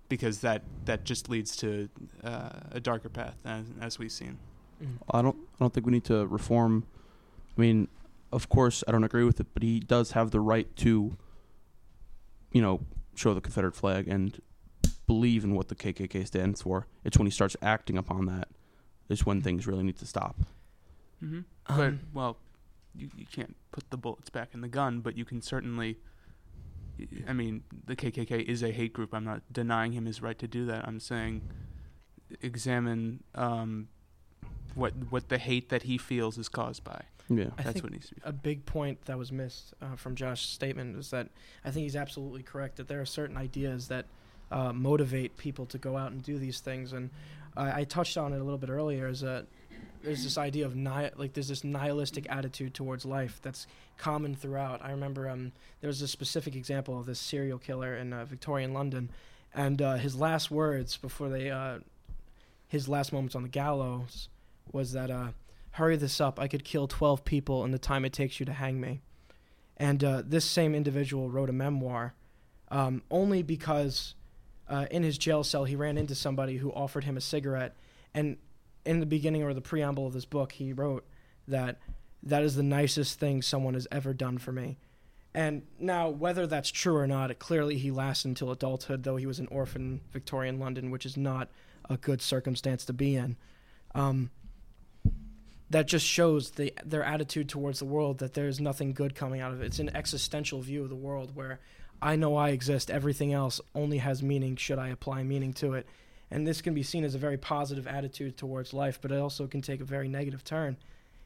because 0.08 0.40
that 0.40 0.62
that 0.84 1.04
just 1.04 1.28
leads 1.28 1.56
to 1.56 1.88
uh, 2.24 2.50
a 2.72 2.80
darker 2.80 3.08
path, 3.08 3.36
as, 3.44 3.64
as 3.80 3.98
we've 3.98 4.12
seen. 4.12 4.38
Mm. 4.82 4.98
I 5.10 5.22
don't 5.22 5.36
I 5.36 5.64
don't 5.64 5.72
think 5.72 5.86
we 5.86 5.92
need 5.92 6.04
to 6.04 6.26
reform. 6.26 6.86
I 7.56 7.60
mean, 7.60 7.88
of 8.32 8.48
course, 8.48 8.84
I 8.86 8.92
don't 8.92 9.04
agree 9.04 9.24
with 9.24 9.40
it, 9.40 9.46
but 9.54 9.62
he 9.62 9.80
does 9.80 10.12
have 10.12 10.30
the 10.30 10.40
right 10.40 10.74
to, 10.76 11.16
you 12.52 12.62
know, 12.62 12.80
show 13.14 13.34
the 13.34 13.40
Confederate 13.40 13.74
flag 13.74 14.08
and 14.08 14.40
believe 15.06 15.44
in 15.44 15.54
what 15.54 15.68
the 15.68 15.74
KKK 15.74 16.26
stands 16.26 16.62
for. 16.62 16.86
It's 17.04 17.16
when 17.16 17.26
he 17.26 17.30
starts 17.30 17.56
acting 17.62 17.96
upon 17.96 18.26
that 18.26 18.48
is 19.08 19.24
when 19.24 19.40
things 19.40 19.66
really 19.66 19.84
need 19.84 19.96
to 19.98 20.06
stop. 20.06 20.36
Mm-hmm. 21.24 21.40
Um, 21.68 21.76
but 21.76 21.94
well, 22.12 22.36
you, 22.94 23.08
you 23.16 23.26
can't 23.30 23.56
put 23.72 23.88
the 23.90 23.96
bullets 23.96 24.30
back 24.30 24.50
in 24.52 24.60
the 24.60 24.68
gun, 24.68 25.00
but 25.00 25.16
you 25.16 25.24
can 25.24 25.40
certainly. 25.40 25.98
I 27.28 27.32
mean, 27.32 27.62
the 27.86 27.96
KKK 27.96 28.44
is 28.44 28.62
a 28.62 28.70
hate 28.70 28.92
group. 28.92 29.12
I'm 29.12 29.24
not 29.24 29.42
denying 29.52 29.92
him 29.92 30.06
his 30.06 30.22
right 30.22 30.38
to 30.38 30.48
do 30.48 30.66
that. 30.66 30.86
I'm 30.86 31.00
saying, 31.00 31.42
examine 32.40 33.22
um, 33.34 33.88
what 34.74 34.92
what 35.10 35.28
the 35.28 35.38
hate 35.38 35.68
that 35.70 35.82
he 35.82 35.98
feels 35.98 36.38
is 36.38 36.48
caused 36.48 36.84
by. 36.84 37.02
Yeah. 37.28 37.46
I 37.58 37.62
That's 37.62 37.72
think 37.74 37.84
what 37.84 37.92
needs 37.92 38.08
to 38.08 38.14
be. 38.14 38.20
a 38.24 38.32
big 38.32 38.66
point 38.66 39.04
that 39.06 39.18
was 39.18 39.32
missed 39.32 39.74
uh, 39.82 39.96
from 39.96 40.14
Josh's 40.14 40.48
statement 40.48 40.96
is 40.96 41.10
that 41.10 41.28
I 41.64 41.70
think 41.70 41.82
he's 41.82 41.96
absolutely 41.96 42.42
correct 42.42 42.76
that 42.76 42.86
there 42.86 43.00
are 43.00 43.06
certain 43.06 43.36
ideas 43.36 43.88
that 43.88 44.06
uh, 44.52 44.72
motivate 44.72 45.36
people 45.36 45.66
to 45.66 45.78
go 45.78 45.96
out 45.96 46.12
and 46.12 46.22
do 46.22 46.38
these 46.38 46.60
things, 46.60 46.92
and 46.92 47.10
I, 47.56 47.80
I 47.80 47.84
touched 47.84 48.16
on 48.16 48.32
it 48.32 48.40
a 48.40 48.44
little 48.44 48.58
bit 48.58 48.70
earlier. 48.70 49.08
Is 49.08 49.20
that 49.20 49.46
there's 50.02 50.24
this 50.24 50.38
idea 50.38 50.66
of 50.66 50.76
ni- 50.76 51.10
like 51.16 51.32
there's 51.32 51.48
this 51.48 51.64
nihilistic 51.64 52.26
attitude 52.30 52.74
towards 52.74 53.04
life 53.04 53.40
that's 53.42 53.66
common 53.98 54.34
throughout. 54.34 54.84
I 54.84 54.90
remember 54.90 55.28
um, 55.28 55.52
there 55.80 55.88
was 55.88 56.02
a 56.02 56.08
specific 56.08 56.54
example 56.54 56.98
of 56.98 57.06
this 57.06 57.18
serial 57.18 57.58
killer 57.58 57.96
in 57.96 58.12
uh, 58.12 58.24
Victorian 58.24 58.72
London, 58.72 59.10
and 59.54 59.80
uh, 59.82 59.94
his 59.94 60.16
last 60.16 60.50
words 60.50 60.96
before 60.96 61.28
they 61.28 61.50
uh, 61.50 61.78
his 62.68 62.88
last 62.88 63.12
moments 63.12 63.34
on 63.34 63.42
the 63.42 63.48
gallows 63.48 64.28
was 64.72 64.92
that. 64.92 65.10
Uh, 65.10 65.28
hurry 65.76 65.96
this 65.96 66.22
up. 66.22 66.40
I 66.40 66.48
could 66.48 66.64
kill 66.64 66.88
12 66.88 67.24
people 67.24 67.64
in 67.64 67.70
the 67.70 67.78
time 67.78 68.06
it 68.06 68.12
takes 68.12 68.40
you 68.40 68.46
to 68.46 68.52
hang 68.52 68.80
me. 68.80 69.02
And 69.76 70.02
uh, 70.02 70.22
this 70.24 70.46
same 70.46 70.74
individual 70.74 71.28
wrote 71.28 71.50
a 71.50 71.52
memoir 71.52 72.14
um, 72.70 73.02
only 73.10 73.42
because 73.42 74.14
uh, 74.68 74.86
in 74.90 75.02
his 75.02 75.18
jail 75.18 75.44
cell 75.44 75.64
he 75.64 75.76
ran 75.76 75.98
into 75.98 76.14
somebody 76.14 76.56
who 76.56 76.72
offered 76.72 77.04
him 77.04 77.18
a 77.18 77.20
cigarette. 77.20 77.76
And 78.14 78.38
in 78.86 79.00
the 79.00 79.06
beginning 79.06 79.42
or 79.42 79.52
the 79.52 79.60
preamble 79.60 80.06
of 80.06 80.12
this 80.12 80.24
book, 80.24 80.52
he 80.52 80.72
wrote 80.72 81.06
that 81.48 81.78
that 82.22 82.42
is 82.42 82.56
the 82.56 82.62
nicest 82.62 83.18
thing 83.18 83.42
someone 83.42 83.74
has 83.74 83.86
ever 83.90 84.12
done 84.12 84.38
for 84.38 84.52
me. 84.52 84.78
And 85.34 85.62
now, 85.78 86.08
whether 86.08 86.46
that's 86.46 86.70
true 86.70 86.96
or 86.96 87.06
not, 87.06 87.30
it, 87.30 87.38
clearly 87.38 87.76
he 87.76 87.90
lasted 87.90 88.28
until 88.28 88.50
adulthood, 88.50 89.02
though 89.02 89.16
he 89.16 89.26
was 89.26 89.38
an 89.38 89.48
orphan 89.48 89.82
in 89.82 90.00
Victorian 90.10 90.58
London, 90.58 90.90
which 90.90 91.04
is 91.04 91.16
not 91.16 91.50
a 91.90 91.98
good 91.98 92.22
circumstance 92.22 92.86
to 92.86 92.92
be 92.92 93.16
in. 93.16 93.36
Um, 93.94 94.30
that 95.68 95.86
just 95.86 96.06
shows 96.06 96.52
the 96.52 96.72
their 96.84 97.02
attitude 97.02 97.48
towards 97.48 97.80
the 97.80 97.84
world 97.84 98.18
that 98.18 98.34
there's 98.34 98.60
nothing 98.60 98.92
good 98.92 99.14
coming 99.14 99.40
out 99.40 99.52
of 99.52 99.60
it. 99.60 99.66
It's 99.66 99.78
an 99.78 99.94
existential 99.94 100.62
view 100.62 100.84
of 100.84 100.88
the 100.88 100.96
world 100.96 101.34
where 101.34 101.60
I 102.00 102.16
know 102.16 102.36
I 102.36 102.50
exist, 102.50 102.90
everything 102.90 103.32
else 103.32 103.60
only 103.74 103.98
has 103.98 104.22
meaning 104.22 104.56
should 104.56 104.78
I 104.78 104.88
apply 104.88 105.22
meaning 105.22 105.52
to 105.54 105.74
it. 105.74 105.86
And 106.30 106.46
this 106.46 106.60
can 106.60 106.74
be 106.74 106.82
seen 106.82 107.04
as 107.04 107.14
a 107.14 107.18
very 107.18 107.36
positive 107.36 107.86
attitude 107.86 108.36
towards 108.36 108.72
life, 108.72 108.98
but 109.00 109.12
it 109.12 109.18
also 109.18 109.46
can 109.46 109.62
take 109.62 109.80
a 109.80 109.84
very 109.84 110.08
negative 110.08 110.42
turn. 110.42 110.76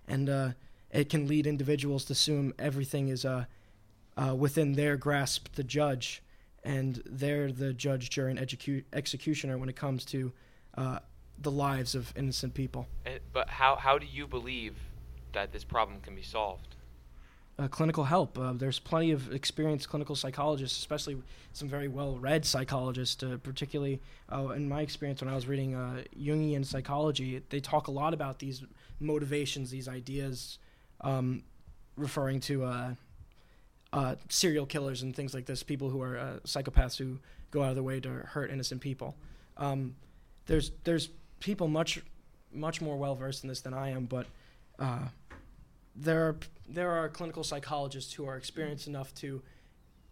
And 0.07 0.29
uh, 0.29 0.51
it 0.91 1.09
can 1.09 1.27
lead 1.27 1.47
individuals 1.47 2.05
to 2.07 2.13
assume 2.13 2.53
everything 2.59 3.09
is 3.09 3.25
uh, 3.25 3.45
uh, 4.17 4.35
within 4.35 4.73
their 4.73 4.97
grasp 4.97 5.55
to 5.55 5.65
judge, 5.65 6.23
and 6.65 7.03
they're 7.07 7.51
the 7.51 7.73
judge, 7.73 8.11
jury, 8.11 8.33
and 8.33 8.41
execu- 8.41 8.85
executioner 8.93 9.57
when 9.57 9.69
it 9.69 9.77
comes 9.77 10.05
to 10.07 10.33
uh, 10.77 10.99
the 11.39 11.51
lives 11.51 11.95
of 11.95 12.13
innocent 12.17 12.53
people. 12.53 12.87
But 13.33 13.49
how, 13.49 13.77
how 13.77 13.99
do 13.99 14.07
you 14.07 14.27
believe 14.27 14.75
that 15.33 15.53
this 15.53 15.65
problem 15.65 16.01
can 16.01 16.15
be 16.15 16.23
solved? 16.23 16.77
Uh, 17.61 17.68
clinical 17.68 18.05
help. 18.05 18.38
Uh, 18.38 18.53
there's 18.53 18.79
plenty 18.79 19.11
of 19.11 19.33
experienced 19.33 19.88
clinical 19.88 20.16
psychologists, 20.16 20.79
especially 20.79 21.16
some 21.53 21.68
very 21.68 21.88
well-read 21.88 22.44
psychologists. 22.44 23.23
Uh, 23.23 23.37
particularly 23.42 24.01
uh, 24.33 24.49
in 24.49 24.68
my 24.68 24.81
experience, 24.81 25.20
when 25.20 25.29
I 25.29 25.35
was 25.35 25.46
reading 25.46 25.75
uh, 25.75 26.03
Jungian 26.18 26.64
psychology, 26.64 27.42
they 27.51 27.61
talk 27.61 27.88
a 27.88 27.90
lot 27.90 28.14
about 28.14 28.38
these 28.38 28.62
motivations, 28.99 29.70
these 29.70 29.88
ideas, 29.88 30.59
um, 31.03 31.42
referring 31.96 32.40
to 32.40 32.64
uh, 33.92 34.14
serial 34.29 34.64
killers 34.64 35.03
and 35.03 35.14
things 35.14 35.35
like 35.35 35.44
this. 35.44 35.62
People 35.62 35.90
who 35.90 36.01
are 36.01 36.40
psychopaths 36.44 36.96
who 36.96 37.18
go 37.51 37.62
out 37.62 37.70
of 37.70 37.75
their 37.75 37.85
way 37.85 38.01
to 38.01 38.09
hurt 38.09 38.51
innocent 38.51 38.81
people. 38.81 39.16
Um, 39.59 39.96
there's 40.46 40.73
there's 40.85 41.11
people 41.40 41.68
much 41.68 42.01
much 42.53 42.81
more 42.81 42.96
well 42.96 43.14
versed 43.14 43.44
in 43.44 43.49
this 43.49 43.61
than 43.61 43.75
I 43.75 43.90
am, 43.90 44.07
but 44.07 44.27
there 45.94 46.29
are 46.29 46.37
there 46.68 46.90
are 46.90 47.09
clinical 47.09 47.42
psychologists 47.42 48.12
who 48.12 48.26
are 48.26 48.37
experienced 48.37 48.87
enough 48.87 49.12
to 49.16 49.42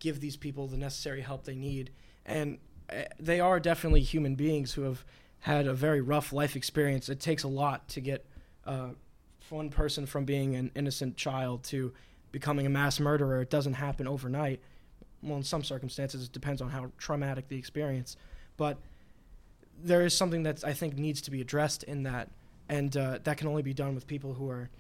give 0.01 0.21
these 0.21 0.37
people 0.37 0.67
the 0.67 0.77
necessary 0.77 1.21
help 1.21 1.45
they 1.45 1.55
need, 1.55 1.91
and 2.27 2.59
uh, 2.91 3.03
they 3.21 3.41
are 3.41 3.61
definitely 3.61 4.01
human 4.01 4.35
beings 4.35 4.73
who 4.73 4.83
have 4.83 5.05
had 5.41 5.67
a 5.67 5.75
very 5.75 6.01
rough 6.01 6.33
life 6.33 6.57
experience. 6.57 7.09
It 7.09 7.21
takes 7.21 7.45
a 7.45 7.49
lot 7.49 7.89
to 7.89 8.01
get 8.01 8.25
uh, 8.67 8.89
one 9.51 9.71
person 9.71 10.07
from 10.07 10.25
being 10.25 10.57
an 10.57 10.71
innocent 10.75 11.17
child 11.17 11.63
to 11.65 11.93
becoming 12.33 12.67
a 12.67 12.71
mass 12.71 13.01
murderer. 13.01 13.41
It 13.43 13.51
doesn't 13.51 13.75
happen 13.75 14.07
overnight. 14.07 14.61
Well, 15.23 15.37
in 15.37 15.43
some 15.43 15.65
circumstances, 15.65 16.25
it 16.25 16.33
depends 16.33 16.61
on 16.61 16.71
how 16.71 16.91
traumatic 16.99 17.49
the 17.49 17.57
experience, 17.57 18.17
but 18.57 18.79
there 19.83 20.03
is 20.03 20.13
something 20.13 20.43
that 20.43 20.65
I 20.65 20.73
think 20.73 20.97
needs 20.97 21.21
to 21.23 21.31
be 21.31 21.41
addressed 21.41 21.85
in 21.85 22.03
that, 22.03 22.29
and 22.69 22.97
uh, 22.97 23.19
that 23.25 23.37
can 23.37 23.47
only 23.49 23.63
be 23.63 23.75
done 23.75 23.95
with 23.95 24.07
people 24.07 24.35
who 24.35 24.51
are 24.51 24.71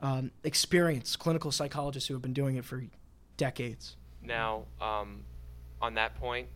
um, 0.00 0.30
experienced 0.42 1.18
clinical 1.18 1.50
psychologists 1.52 2.08
who 2.08 2.14
have 2.14 2.22
been 2.22 2.32
doing 2.32 2.56
it 2.56 2.64
for 2.64 2.84
decades. 3.36 3.96
Now, 4.22 4.64
um, 4.80 5.24
on 5.80 5.94
that 5.94 6.14
point, 6.16 6.48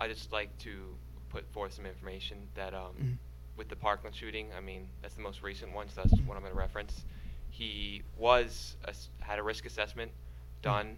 I 0.00 0.08
just 0.08 0.32
like 0.32 0.56
to 0.60 0.96
put 1.30 1.50
forth 1.52 1.72
some 1.74 1.86
information 1.86 2.38
that 2.54 2.74
um, 2.74 2.94
Mhm. 3.00 3.18
with 3.56 3.68
the 3.68 3.76
Parkland 3.76 4.14
shooting, 4.14 4.52
I 4.56 4.60
mean 4.60 4.88
that's 5.02 5.14
the 5.14 5.22
most 5.22 5.42
recent 5.42 5.72
one, 5.72 5.88
so 5.88 6.02
that's 6.02 6.12
what 6.22 6.36
I'm 6.36 6.42
going 6.42 6.52
to 6.52 6.58
reference. 6.58 7.04
He 7.50 8.02
was 8.16 8.76
ass- 8.86 9.10
had 9.20 9.38
a 9.38 9.42
risk 9.42 9.64
assessment 9.66 10.10
done. 10.62 10.96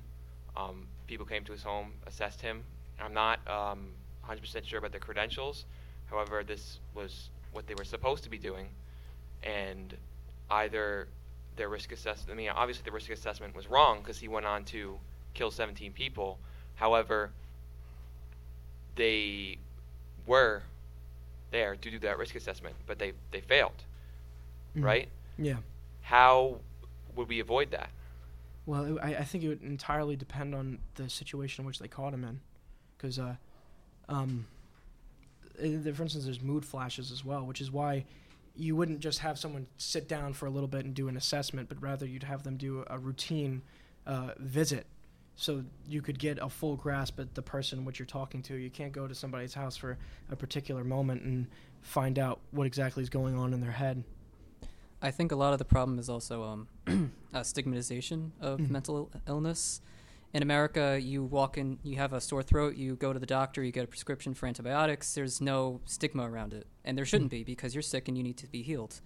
Um, 0.56 0.88
people 1.06 1.26
came 1.26 1.44
to 1.44 1.52
his 1.52 1.62
home, 1.62 1.92
assessed 2.06 2.40
him. 2.40 2.64
I'm 2.98 3.12
not 3.12 3.46
um, 3.48 3.92
100% 4.24 4.64
sure 4.66 4.78
about 4.78 4.92
the 4.92 4.98
credentials. 4.98 5.66
However, 6.06 6.42
this 6.42 6.80
was 6.94 7.28
what 7.52 7.66
they 7.66 7.74
were 7.74 7.84
supposed 7.84 8.24
to 8.24 8.30
be 8.30 8.38
doing, 8.38 8.68
and 9.42 9.96
either 10.50 11.08
their 11.56 11.68
risk 11.68 11.92
assessment. 11.92 12.30
I 12.30 12.34
mean, 12.36 12.50
obviously 12.50 12.84
the 12.84 12.92
risk 12.92 13.10
assessment 13.10 13.54
was 13.54 13.68
wrong 13.68 13.98
because 13.98 14.18
he 14.18 14.28
went 14.28 14.46
on 14.46 14.64
to 14.66 14.98
kill 15.34 15.50
17 15.50 15.92
people. 15.92 16.38
However, 16.76 17.30
they 18.94 19.58
were 20.26 20.62
there 21.50 21.76
to 21.76 21.90
do 21.90 21.98
that 22.00 22.18
risk 22.18 22.34
assessment, 22.34 22.74
but 22.86 22.98
they 22.98 23.12
they 23.30 23.40
failed, 23.40 23.84
Mhm. 24.74 24.84
right? 24.84 25.08
Yeah. 25.38 25.58
How 26.02 26.60
would 27.14 27.28
we 27.28 27.40
avoid 27.40 27.70
that? 27.70 27.90
Well, 28.66 28.96
it, 28.96 29.00
I, 29.00 29.16
I 29.16 29.24
think 29.24 29.44
it 29.44 29.48
would 29.48 29.62
entirely 29.62 30.16
depend 30.16 30.54
on 30.54 30.78
the 30.96 31.08
situation 31.08 31.62
in 31.62 31.66
which 31.66 31.78
they 31.78 31.88
caught 31.88 32.12
him 32.12 32.24
in, 32.24 32.40
because, 32.96 33.18
uh, 33.18 33.36
um, 34.08 34.46
for 35.56 35.62
instance, 36.02 36.24
there's 36.24 36.42
mood 36.42 36.64
flashes 36.64 37.12
as 37.12 37.24
well, 37.24 37.46
which 37.46 37.60
is 37.60 37.70
why 37.70 38.04
you 38.56 38.74
wouldn't 38.76 39.00
just 39.00 39.18
have 39.20 39.38
someone 39.38 39.66
sit 39.76 40.08
down 40.08 40.32
for 40.32 40.46
a 40.46 40.50
little 40.50 40.68
bit 40.68 40.84
and 40.84 40.94
do 40.94 41.08
an 41.08 41.16
assessment, 41.16 41.68
but 41.68 41.80
rather 41.82 42.06
you'd 42.06 42.22
have 42.24 42.42
them 42.42 42.56
do 42.56 42.84
a 42.88 42.98
routine 42.98 43.62
uh, 44.06 44.30
visit, 44.38 44.86
so 45.34 45.64
you 45.88 46.00
could 46.00 46.18
get 46.18 46.38
a 46.40 46.48
full 46.48 46.76
grasp 46.76 47.20
at 47.20 47.34
the 47.34 47.42
person 47.42 47.84
what 47.84 47.98
you're 47.98 48.06
talking 48.06 48.42
to. 48.42 48.54
You 48.56 48.70
can't 48.70 48.92
go 48.92 49.06
to 49.06 49.14
somebody's 49.14 49.52
house 49.54 49.76
for 49.76 49.98
a 50.30 50.36
particular 50.36 50.84
moment 50.84 51.22
and 51.22 51.46
find 51.82 52.18
out 52.18 52.40
what 52.52 52.66
exactly 52.66 53.02
is 53.02 53.10
going 53.10 53.36
on 53.36 53.52
in 53.52 53.60
their 53.60 53.72
head. 53.72 54.02
I 55.02 55.10
think 55.10 55.30
a 55.32 55.36
lot 55.36 55.52
of 55.52 55.58
the 55.58 55.64
problem 55.66 55.98
is 55.98 56.08
also 56.08 56.42
um, 56.86 57.12
uh, 57.34 57.42
stigmatization 57.42 58.32
of 58.40 58.58
Mhm. 58.60 58.70
mental 58.70 59.10
illness. 59.28 59.80
In 60.32 60.42
America, 60.42 60.98
you 61.00 61.24
walk 61.24 61.56
in, 61.56 61.78
you 61.82 61.96
have 61.96 62.12
a 62.12 62.20
sore 62.20 62.42
throat, 62.42 62.76
you 62.76 62.96
go 62.96 63.12
to 63.12 63.18
the 63.18 63.26
doctor, 63.26 63.62
you 63.62 63.72
get 63.72 63.84
a 63.84 63.86
prescription 63.86 64.34
for 64.34 64.46
antibiotics. 64.46 65.14
There's 65.14 65.40
no 65.40 65.80
stigma 65.86 66.30
around 66.30 66.52
it, 66.52 66.66
and 66.84 66.98
there 66.98 67.04
shouldn't 67.04 67.30
be 67.30 67.42
because 67.42 67.74
you're 67.74 67.82
sick 67.82 68.08
and 68.08 68.16
you 68.16 68.22
need 68.22 68.36
to 68.38 68.46
be 68.46 68.62
healed. 68.62 69.00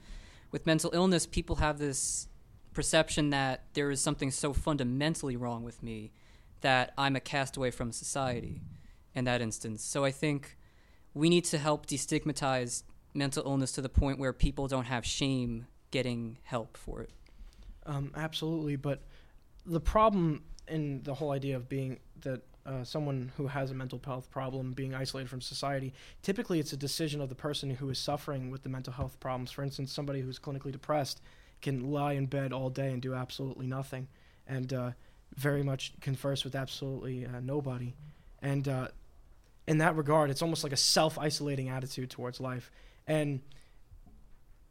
With 0.50 0.66
mental 0.66 0.90
illness, 0.92 1.26
people 1.26 1.56
have 1.56 1.78
this 1.78 2.26
perception 2.72 3.30
that 3.30 3.64
there 3.74 3.90
is 3.90 4.00
something 4.00 4.30
so 4.30 4.52
fundamentally 4.52 5.36
wrong 5.36 5.62
with 5.62 5.82
me 5.82 6.12
that 6.60 6.92
I'm 6.98 7.16
a 7.16 7.20
castaway 7.20 7.70
from 7.70 7.92
society 7.92 8.62
in 9.14 9.24
that 9.24 9.40
instance. 9.40 9.84
So 9.84 10.04
I 10.04 10.10
think 10.10 10.56
we 11.14 11.28
need 11.28 11.44
to 11.46 11.58
help 11.58 11.86
destigmatize 11.86 12.82
mental 13.14 13.44
illness 13.44 13.72
to 13.72 13.82
the 13.82 13.88
point 13.88 14.18
where 14.18 14.32
people 14.32 14.68
don't 14.68 14.84
have 14.84 15.04
shame 15.04 15.66
getting 15.90 16.38
help 16.42 16.76
for 16.76 17.02
it. 17.02 17.10
Um, 17.86 18.12
absolutely, 18.14 18.76
but 18.76 19.02
the 19.66 19.80
problem 19.80 20.44
in 20.70 21.02
the 21.02 21.14
whole 21.14 21.32
idea 21.32 21.56
of 21.56 21.68
being 21.68 21.98
that 22.22 22.42
uh, 22.66 22.84
someone 22.84 23.32
who 23.36 23.46
has 23.46 23.70
a 23.70 23.74
mental 23.74 24.00
health 24.04 24.30
problem 24.30 24.72
being 24.72 24.94
isolated 24.94 25.28
from 25.28 25.40
society, 25.40 25.92
typically 26.22 26.60
it's 26.60 26.72
a 26.72 26.76
decision 26.76 27.20
of 27.20 27.28
the 27.28 27.34
person 27.34 27.70
who 27.70 27.90
is 27.90 27.98
suffering 27.98 28.50
with 28.50 28.62
the 28.62 28.68
mental 28.68 28.92
health 28.92 29.18
problems. 29.20 29.50
For 29.50 29.62
instance, 29.62 29.92
somebody 29.92 30.20
who's 30.20 30.38
clinically 30.38 30.72
depressed 30.72 31.20
can 31.62 31.90
lie 31.90 32.12
in 32.12 32.26
bed 32.26 32.52
all 32.52 32.70
day 32.70 32.92
and 32.92 33.02
do 33.02 33.14
absolutely 33.14 33.66
nothing, 33.66 34.08
and 34.46 34.72
uh, 34.72 34.90
very 35.36 35.62
much 35.62 35.92
converse 36.00 36.44
with 36.44 36.54
absolutely 36.54 37.26
uh, 37.26 37.40
nobody. 37.42 37.94
And 38.42 38.66
uh, 38.68 38.88
in 39.66 39.78
that 39.78 39.96
regard, 39.96 40.30
it's 40.30 40.42
almost 40.42 40.64
like 40.64 40.72
a 40.72 40.78
self-isolating 40.78 41.68
attitude 41.68 42.10
towards 42.10 42.40
life, 42.40 42.70
and 43.06 43.40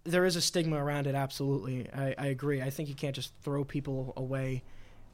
there 0.04 0.26
is 0.26 0.36
a 0.36 0.42
stigma 0.42 0.84
around 0.84 1.08
it. 1.08 1.16
Absolutely, 1.16 1.88
I, 1.94 2.16
I 2.18 2.26
agree. 2.28 2.62
I 2.62 2.70
think 2.70 2.90
you 2.90 2.96
can't 2.96 3.16
just 3.16 3.34
throw 3.42 3.64
people 3.64 4.14
away 4.16 4.64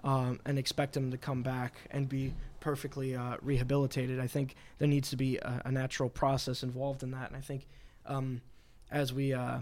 um, 0.06 0.39
and 0.46 0.58
expect 0.58 0.94
them 0.94 1.12
to 1.12 1.18
come 1.18 1.41
back 1.41 1.74
and 1.91 2.08
be 2.08 2.34
perfectly 2.60 3.15
uh, 3.15 3.36
rehabilitated. 3.41 4.20
I 4.20 4.28
think 4.28 4.56
there 4.78 4.88
needs 4.88 5.10
to 5.10 5.18
be 5.18 5.38
a, 5.38 5.63
a 5.65 5.72
natural 5.72 6.10
process 6.10 6.63
involved 6.63 7.04
in 7.04 7.12
that, 7.12 7.28
and 7.28 7.36
I 7.36 7.41
think 7.41 7.68
um, 8.06 8.41
as 8.91 9.12
we, 9.12 9.34
uh, 9.34 9.60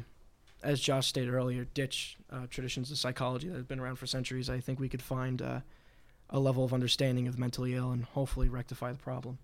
as 0.62 0.80
Josh 0.80 1.08
stated 1.08 1.34
earlier, 1.34 1.66
ditch 1.74 2.18
uh, 2.30 2.46
traditions 2.50 2.92
of 2.92 2.98
psychology 2.98 3.48
that 3.48 3.56
have 3.56 3.68
been 3.68 3.80
around 3.80 3.96
for 3.96 4.06
centuries. 4.06 4.50
I 4.50 4.60
think 4.60 4.80
we 4.80 4.90
could 4.90 5.02
find 5.02 5.42
uh, 5.42 5.62
a 6.30 6.40
level 6.40 6.66
of 6.66 6.74
understanding 6.74 7.28
of 7.28 7.36
the 7.36 7.40
mentally 7.40 7.74
ill 7.74 7.92
and 7.92 8.04
hopefully 8.04 8.50
rectify 8.50 8.92
the 8.92 8.98
problem. 9.00 9.38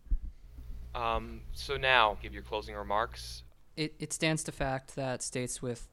Um, 0.96 1.42
so 1.54 1.78
now, 1.78 2.18
give 2.22 2.34
your 2.34 2.44
closing 2.44 2.76
remarks. 2.76 3.44
It, 3.78 3.96
it 4.00 4.12
stands 4.12 4.44
to 4.44 4.52
fact 4.52 4.96
that 4.96 5.24
states 5.24 5.62
with 5.62 5.88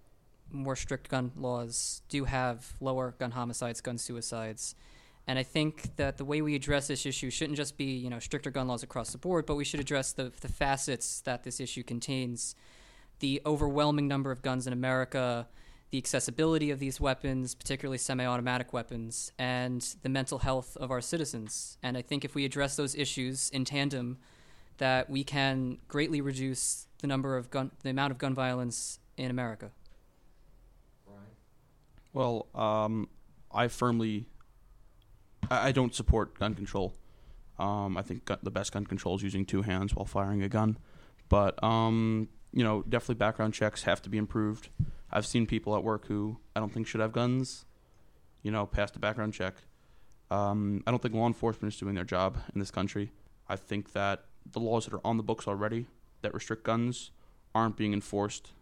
more 0.50 0.76
strict 0.76 1.08
gun 1.08 1.32
laws 1.36 2.02
do 2.08 2.24
have 2.24 2.74
lower 2.80 3.14
gun 3.18 3.32
homicides, 3.32 3.80
gun 3.80 3.98
suicides. 3.98 4.74
And 5.26 5.38
I 5.38 5.42
think 5.42 5.96
that 5.96 6.18
the 6.18 6.24
way 6.24 6.40
we 6.40 6.54
address 6.54 6.86
this 6.86 7.04
issue 7.04 7.30
shouldn't 7.30 7.56
just 7.56 7.76
be, 7.76 7.84
you 7.84 8.08
know, 8.08 8.20
stricter 8.20 8.50
gun 8.50 8.68
laws 8.68 8.82
across 8.82 9.10
the 9.10 9.18
board, 9.18 9.44
but 9.44 9.56
we 9.56 9.64
should 9.64 9.80
address 9.80 10.12
the, 10.12 10.32
the 10.40 10.48
facets 10.48 11.20
that 11.22 11.42
this 11.42 11.58
issue 11.58 11.82
contains. 11.82 12.54
The 13.18 13.42
overwhelming 13.44 14.06
number 14.06 14.30
of 14.30 14.42
guns 14.42 14.66
in 14.66 14.72
America, 14.72 15.48
the 15.90 15.98
accessibility 15.98 16.70
of 16.70 16.78
these 16.78 17.00
weapons, 17.00 17.54
particularly 17.54 17.98
semi 17.98 18.24
automatic 18.24 18.72
weapons, 18.72 19.32
and 19.38 19.82
the 20.02 20.08
mental 20.08 20.38
health 20.38 20.76
of 20.76 20.90
our 20.90 21.00
citizens. 21.00 21.78
And 21.82 21.96
I 21.96 22.02
think 22.02 22.24
if 22.24 22.34
we 22.34 22.44
address 22.44 22.76
those 22.76 22.94
issues 22.94 23.50
in 23.50 23.64
tandem, 23.64 24.18
that 24.78 25.08
we 25.08 25.24
can 25.24 25.78
greatly 25.88 26.20
reduce 26.20 26.86
the 26.98 27.06
number 27.06 27.36
of 27.36 27.50
gun, 27.50 27.70
the 27.82 27.90
amount 27.90 28.12
of 28.12 28.18
gun 28.18 28.34
violence 28.34 29.00
in 29.16 29.30
America. 29.30 29.70
Well, 32.12 32.46
um, 32.54 33.08
I 33.52 33.68
firmly, 33.68 34.26
I, 35.50 35.72
don't 35.72 35.94
support 35.94 36.38
gun 36.38 36.54
control. 36.54 36.94
Um, 37.58 37.96
I 37.96 38.02
think 38.02 38.30
the 38.42 38.50
best 38.50 38.72
gun 38.72 38.86
control 38.86 39.16
is 39.16 39.22
using 39.22 39.44
two 39.44 39.62
hands 39.62 39.94
while 39.94 40.04
firing 40.04 40.42
a 40.42 40.48
gun. 40.48 40.78
But 41.28 41.62
um, 41.62 42.28
you 42.52 42.64
know, 42.64 42.82
definitely 42.88 43.16
background 43.16 43.54
checks 43.54 43.82
have 43.84 44.02
to 44.02 44.10
be 44.10 44.18
improved. 44.18 44.68
I've 45.10 45.26
seen 45.26 45.46
people 45.46 45.76
at 45.76 45.84
work 45.84 46.06
who 46.06 46.38
I 46.54 46.60
don't 46.60 46.72
think 46.72 46.86
should 46.86 47.00
have 47.00 47.12
guns, 47.12 47.64
you 48.42 48.50
know, 48.50 48.66
pass 48.66 48.90
the 48.90 48.98
background 48.98 49.34
check. 49.34 49.54
Um, 50.30 50.82
I 50.86 50.90
don't 50.90 51.00
think 51.00 51.14
law 51.14 51.26
enforcement 51.26 51.72
is 51.72 51.78
doing 51.78 51.94
their 51.94 52.04
job 52.04 52.38
in 52.52 52.60
this 52.60 52.70
country. 52.70 53.12
I 53.48 53.56
think 53.56 53.92
that 53.92 54.24
the 54.50 54.60
laws 54.60 54.86
that 54.86 54.94
are 54.94 55.00
on 55.04 55.16
the 55.16 55.22
books 55.22 55.46
already 55.46 55.86
that 56.22 56.34
restrict 56.34 56.64
guns 56.64 57.10
aren't 57.54 57.76
being 57.76 57.92
enforced. 57.92 58.52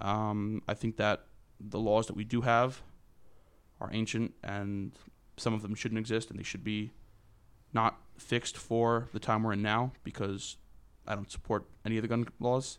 Um, 0.00 0.62
I 0.68 0.74
think 0.74 0.96
that 0.96 1.26
the 1.58 1.78
laws 1.78 2.06
that 2.06 2.16
we 2.16 2.24
do 2.24 2.40
have 2.42 2.82
are 3.80 3.90
ancient 3.92 4.34
and 4.42 4.92
some 5.40 5.54
of 5.54 5.62
them 5.62 5.74
shouldn't 5.74 5.98
exist 5.98 6.30
and 6.30 6.38
they 6.38 6.44
should 6.44 6.64
be 6.64 6.92
not 7.72 7.98
fixed 8.18 8.56
for 8.56 9.08
the 9.12 9.18
time 9.18 9.42
we're 9.42 9.52
in 9.52 9.62
now 9.62 9.92
because 10.04 10.56
I 11.06 11.14
don't 11.14 11.30
support 11.30 11.64
any 11.84 11.96
of 11.96 12.02
the 12.02 12.08
gun 12.08 12.26
laws. 12.38 12.78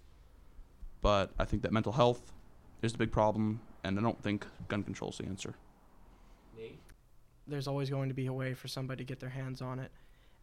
But 1.02 1.32
I 1.40 1.46
think 1.46 1.64
that 1.64 1.72
mental 1.72 1.94
health 1.94 2.32
is 2.82 2.92
the 2.92 2.98
big 2.98 3.12
problem 3.12 3.62
and 3.84 3.98
I 3.98 4.02
don't 4.02 4.22
think 4.22 4.46
gun 4.68 4.84
control 4.84 5.10
is 5.12 5.18
the 5.18 5.26
answer. 5.26 5.56
there's 7.48 7.68
always 7.68 7.90
going 7.90 8.10
to 8.10 8.16
be 8.16 8.28
a 8.28 8.34
way 8.34 8.54
for 8.54 8.68
somebody 8.68 9.04
to 9.04 9.08
get 9.08 9.20
their 9.20 9.30
hands 9.30 9.62
on 9.62 9.80
it. 9.80 9.92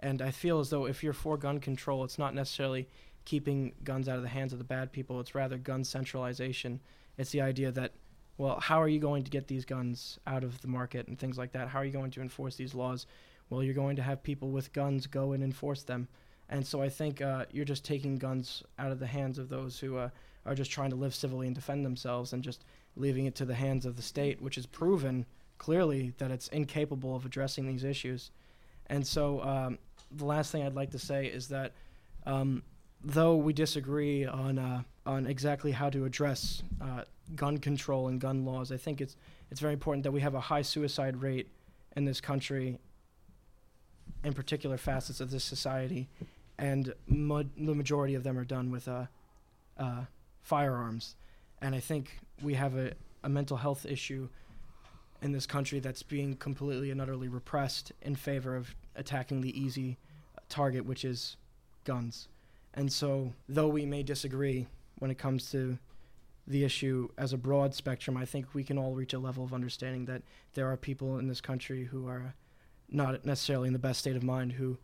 And 0.01 0.21
I 0.21 0.31
feel 0.31 0.61
as 0.61 0.71
though 0.71 0.87
if 0.87 1.03
you're 1.03 1.13
for 1.13 1.37
gun 1.37 1.61
control, 1.61 2.05
it's 2.05 2.19
not 2.19 2.35
necessarily 2.35 2.89
keeping 3.25 3.75
guns 3.85 4.09
out 4.09 4.17
of 4.17 4.23
the 4.23 4.29
hands 4.29 4.53
of 4.53 4.59
the 4.59 4.65
bad 4.65 4.93
people, 4.93 5.21
it's 5.21 5.35
rather 5.35 5.59
gun 5.59 5.85
centralization. 5.85 6.81
It's 7.17 7.31
the 7.31 7.43
idea 7.43 7.71
that, 7.73 7.93
well, 8.39 8.61
how 8.61 8.81
are 8.81 8.89
you 8.89 9.01
going 9.01 9.25
to 9.25 9.31
get 9.31 9.49
these 9.49 9.65
guns 9.65 10.19
out 10.27 10.45
of 10.45 10.61
the 10.63 10.69
market 10.69 11.09
and 11.09 11.19
things 11.19 11.37
like 11.37 11.53
that? 11.53 11.69
How 11.69 11.81
are 11.81 11.85
you 11.85 11.93
going 11.93 12.13
to 12.13 12.23
enforce 12.23 12.55
these 12.55 12.75
laws? 12.75 13.07
Well, 13.51 13.63
you're 13.63 13.75
going 13.75 13.97
to 13.97 14.03
have 14.03 14.23
people 14.23 14.51
with 14.51 14.73
guns 14.73 15.09
go 15.09 15.33
and 15.33 15.43
enforce 15.43 15.83
them. 15.83 16.07
And 16.49 16.67
so 16.67 16.81
I 16.81 16.89
think 16.89 17.21
uh, 17.21 17.47
you're 17.51 17.65
just 17.65 17.85
taking 17.85 18.17
guns 18.17 18.63
out 18.79 18.93
of 18.93 19.01
the 19.01 19.07
hands 19.07 19.39
of 19.39 19.49
those 19.49 19.81
who 19.81 19.97
uh, 19.97 20.11
are 20.47 20.55
just 20.55 20.71
trying 20.71 20.91
to 20.91 20.97
live 20.97 21.15
civilly 21.15 21.47
and 21.47 21.55
defend 21.55 21.85
themselves 21.85 22.33
and 22.33 22.43
just 22.43 22.65
leaving 22.97 23.27
it 23.27 23.35
to 23.35 23.45
the 23.45 23.55
hands 23.55 23.85
of 23.85 23.97
the 23.97 24.03
state, 24.03 24.41
which 24.41 24.57
is 24.57 24.67
proven 24.67 25.27
clearly 25.59 26.15
that 26.19 26.31
it's 26.31 26.49
incapable 26.49 27.17
of 27.17 27.27
addressing 27.27 27.67
these 27.67 27.85
issues. 27.85 28.31
And 28.87 29.07
so, 29.07 29.43
um, 29.43 29.79
the 30.11 30.25
last 30.25 30.53
thing 30.53 30.63
I'd 30.63 30.75
like 30.75 30.93
to 30.93 30.99
say 30.99 31.27
is 31.27 31.49
that 31.49 31.73
um, 32.25 32.63
though 33.05 33.37
we 33.37 33.53
disagree 33.53 34.25
on 34.25 34.59
uh, 34.59 34.83
on 35.09 35.27
exactly 35.27 35.73
how 35.73 35.89
to 35.89 36.05
address 36.05 36.63
uh, 36.83 37.03
gun 37.35 37.57
control 37.59 38.09
and 38.09 38.21
gun 38.21 38.45
laws, 38.45 38.71
I 38.71 38.77
think 38.77 39.01
it's 39.01 39.17
it's 39.51 39.61
very 39.61 39.73
important 39.73 40.05
that 40.05 40.13
we 40.13 40.21
have 40.21 40.35
a 40.35 40.41
high 40.41 40.61
suicide 40.63 41.17
rate 41.23 41.49
in 41.97 42.05
this 42.05 42.21
country, 42.21 42.79
in 44.23 44.35
particular 44.35 44.77
facets 44.77 45.21
of 45.21 45.31
this 45.31 45.43
society, 45.43 46.11
and 46.59 46.93
the 47.09 47.75
majority 47.75 48.15
of 48.15 48.23
them 48.23 48.39
are 48.39 48.45
done 48.45 48.71
with 48.71 48.87
uh, 48.87 49.07
uh, 49.79 50.03
firearms. 50.43 51.17
And 51.63 51.75
I 51.75 51.81
think 51.81 52.21
we 52.43 52.55
have 52.55 52.77
a, 52.77 52.93
a 53.25 53.29
mental 53.31 53.57
health 53.57 53.87
issue 53.87 54.29
in 55.23 55.33
this 55.33 55.47
country 55.47 55.81
that's 55.81 56.03
being 56.03 56.37
completely 56.37 56.91
and 56.91 57.01
utterly 57.01 57.29
repressed 57.29 57.93
in 58.03 58.15
favor 58.15 58.55
of 58.55 58.75
attacking 58.97 59.41
the 59.41 59.59
easy 59.59 59.97
target, 60.51 60.85
which 60.85 61.07
is 61.07 61.39
guns. 61.85 62.29
And 62.75 62.93
so, 62.93 63.33
though 63.49 63.69
we 63.69 63.87
may 63.87 64.03
disagree 64.03 64.67
when 64.99 65.11
it 65.11 65.19
comes 65.19 65.51
to 65.53 65.79
the 66.47 66.65
issue 66.65 67.09
as 67.19 67.33
a 67.33 67.37
broad 67.37 67.75
spectrum, 67.75 68.17
I 68.17 68.25
think 68.25 68.55
we 68.55 68.65
can 68.65 68.79
all 68.79 68.95
reach 68.95 69.13
a 69.13 69.19
level 69.19 69.45
of 69.45 69.53
understanding 69.53 70.07
that 70.07 70.23
there 70.55 70.67
are 70.71 70.77
people 70.77 71.19
in 71.19 71.29
this 71.29 71.41
country 71.41 71.85
who 71.85 72.07
are 72.09 72.35
not 72.91 73.25
necessarily 73.25 73.67
in 73.67 73.73
the 73.75 73.79
best 73.79 74.01
state 74.01 74.17
of 74.17 74.23
mind 74.23 74.53
who 74.53 74.79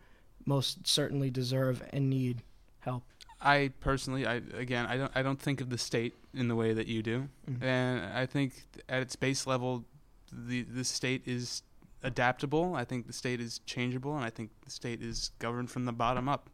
most 0.45 0.87
certainly 0.87 1.31
deserve 1.31 1.83
and 1.93 2.11
need 2.11 2.43
help. 2.81 3.03
I 3.41 3.73
personally, 3.81 4.27
I 4.27 4.35
again, 4.55 4.87
I 4.87 4.97
don't, 4.99 5.12
I 5.15 5.23
don't 5.23 5.41
think 5.41 5.61
of 5.61 5.71
the 5.71 5.79
state 5.79 6.15
in 6.35 6.49
the 6.49 6.55
way 6.57 6.73
that 6.75 6.87
you 6.87 7.03
do, 7.03 7.29
Mhm. 7.51 7.62
and 7.62 8.05
I 8.12 8.27
think 8.27 8.65
at 8.89 9.01
its 9.03 9.17
base 9.17 9.47
level, 9.47 9.85
the 10.31 10.62
the 10.62 10.85
state 10.85 11.23
is 11.27 11.62
adaptable. 12.03 12.75
I 12.75 12.85
think 12.85 13.07
the 13.07 13.12
state 13.12 13.41
is 13.41 13.61
changeable, 13.61 14.15
and 14.17 14.25
I 14.25 14.31
think 14.31 14.51
the 14.65 14.71
state 14.71 15.01
is 15.03 15.31
governed 15.39 15.71
from 15.71 15.87
the 15.87 15.93
bottom 15.93 16.29
up, 16.29 16.51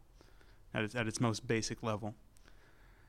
at 0.73 0.83
its 0.83 0.95
at 0.95 1.07
its 1.07 1.19
most 1.19 1.47
basic 1.47 1.83
level. 1.83 2.15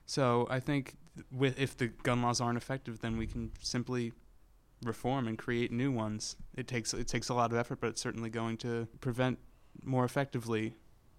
So 0.06 0.46
I 0.50 0.60
think 0.60 0.96
with 1.30 1.58
if 1.58 1.76
the 1.76 1.88
gun 1.88 2.22
laws 2.22 2.40
aren't 2.40 2.56
effective, 2.56 3.00
then 3.00 3.16
we 3.16 3.26
can 3.26 3.52
simply 3.60 4.12
reform 4.82 5.28
and 5.28 5.38
create 5.38 5.70
new 5.72 5.92
ones. 5.92 6.36
It 6.56 6.66
takes 6.66 6.94
it 6.94 7.08
takes 7.08 7.28
a 7.28 7.34
lot 7.34 7.52
of 7.52 7.58
effort, 7.58 7.80
but 7.80 7.88
it's 7.88 8.00
certainly 8.00 8.30
going 8.30 8.56
to 8.58 8.88
prevent 9.00 9.38
more 9.84 10.04
effectively 10.04 10.74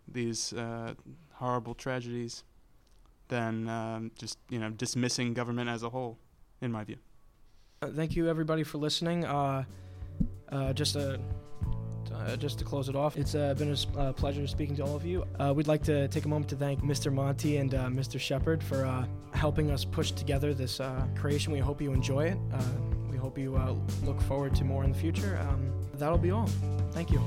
these 0.08 0.54
uh, 0.54 0.94
horrible 1.34 1.74
tragedies 1.74 2.44
than 3.30 3.70
um, 3.70 4.12
just 4.18 4.38
you 4.50 4.60
know 4.60 4.70
dismissing 4.70 5.34
government 5.34 5.70
as 5.70 5.84
a 5.84 5.90
whole, 5.90 6.18
in 6.62 6.72
my 6.72 6.84
view. 6.84 6.98
Uh, 7.82 7.88
thank 7.88 8.16
you 8.16 8.30
everybody 8.30 8.64
for 8.64 8.78
listening. 8.78 9.26
Uh, 9.26 9.64
uh, 10.50 10.74
just 10.74 10.96
a. 10.96 11.20
Uh, 12.26 12.36
just 12.38 12.58
to 12.60 12.66
close 12.66 12.90
it 12.90 12.96
off, 12.96 13.18
it's 13.18 13.36
uh, 13.36 13.54
been 13.56 13.76
a 13.76 14.00
uh, 14.00 14.14
pleasure 14.14 14.48
speaking 14.48 14.76
to 14.78 14.84
all 14.84 14.96
of 14.96 15.06
you. 15.06 15.26
Uh, 15.40 15.54
we'd 15.54 15.68
like 15.68 15.84
to 15.84 16.08
take 16.08 16.26
a 16.26 16.28
moment 16.28 16.50
to 16.50 16.56
thank 16.56 16.82
Mr. 16.82 17.12
Monty 17.12 17.58
and 17.58 17.76
uh, 17.76 17.86
Mr. 17.88 18.20
Shepard 18.20 18.64
for 18.64 18.86
uh, 18.86 19.06
helping 19.34 19.72
us 19.72 19.84
push 19.84 20.12
together 20.12 20.54
this 20.54 20.80
creation. 21.16 21.52
We 21.52 21.60
hope 21.60 21.82
you 21.82 21.92
enjoy 21.92 22.26
it. 22.26 22.38
We 23.10 23.18
hope 23.18 23.38
you 23.38 23.60
look 24.04 24.22
forward 24.22 24.56
to 24.56 24.64
more 24.64 24.84
in 24.84 24.92
the 24.92 24.98
future. 24.98 25.38
Um, 25.50 25.74
that'll 25.96 26.18
be 26.18 26.32
all. 26.32 26.48
Thank 26.92 27.12
you. 27.12 27.22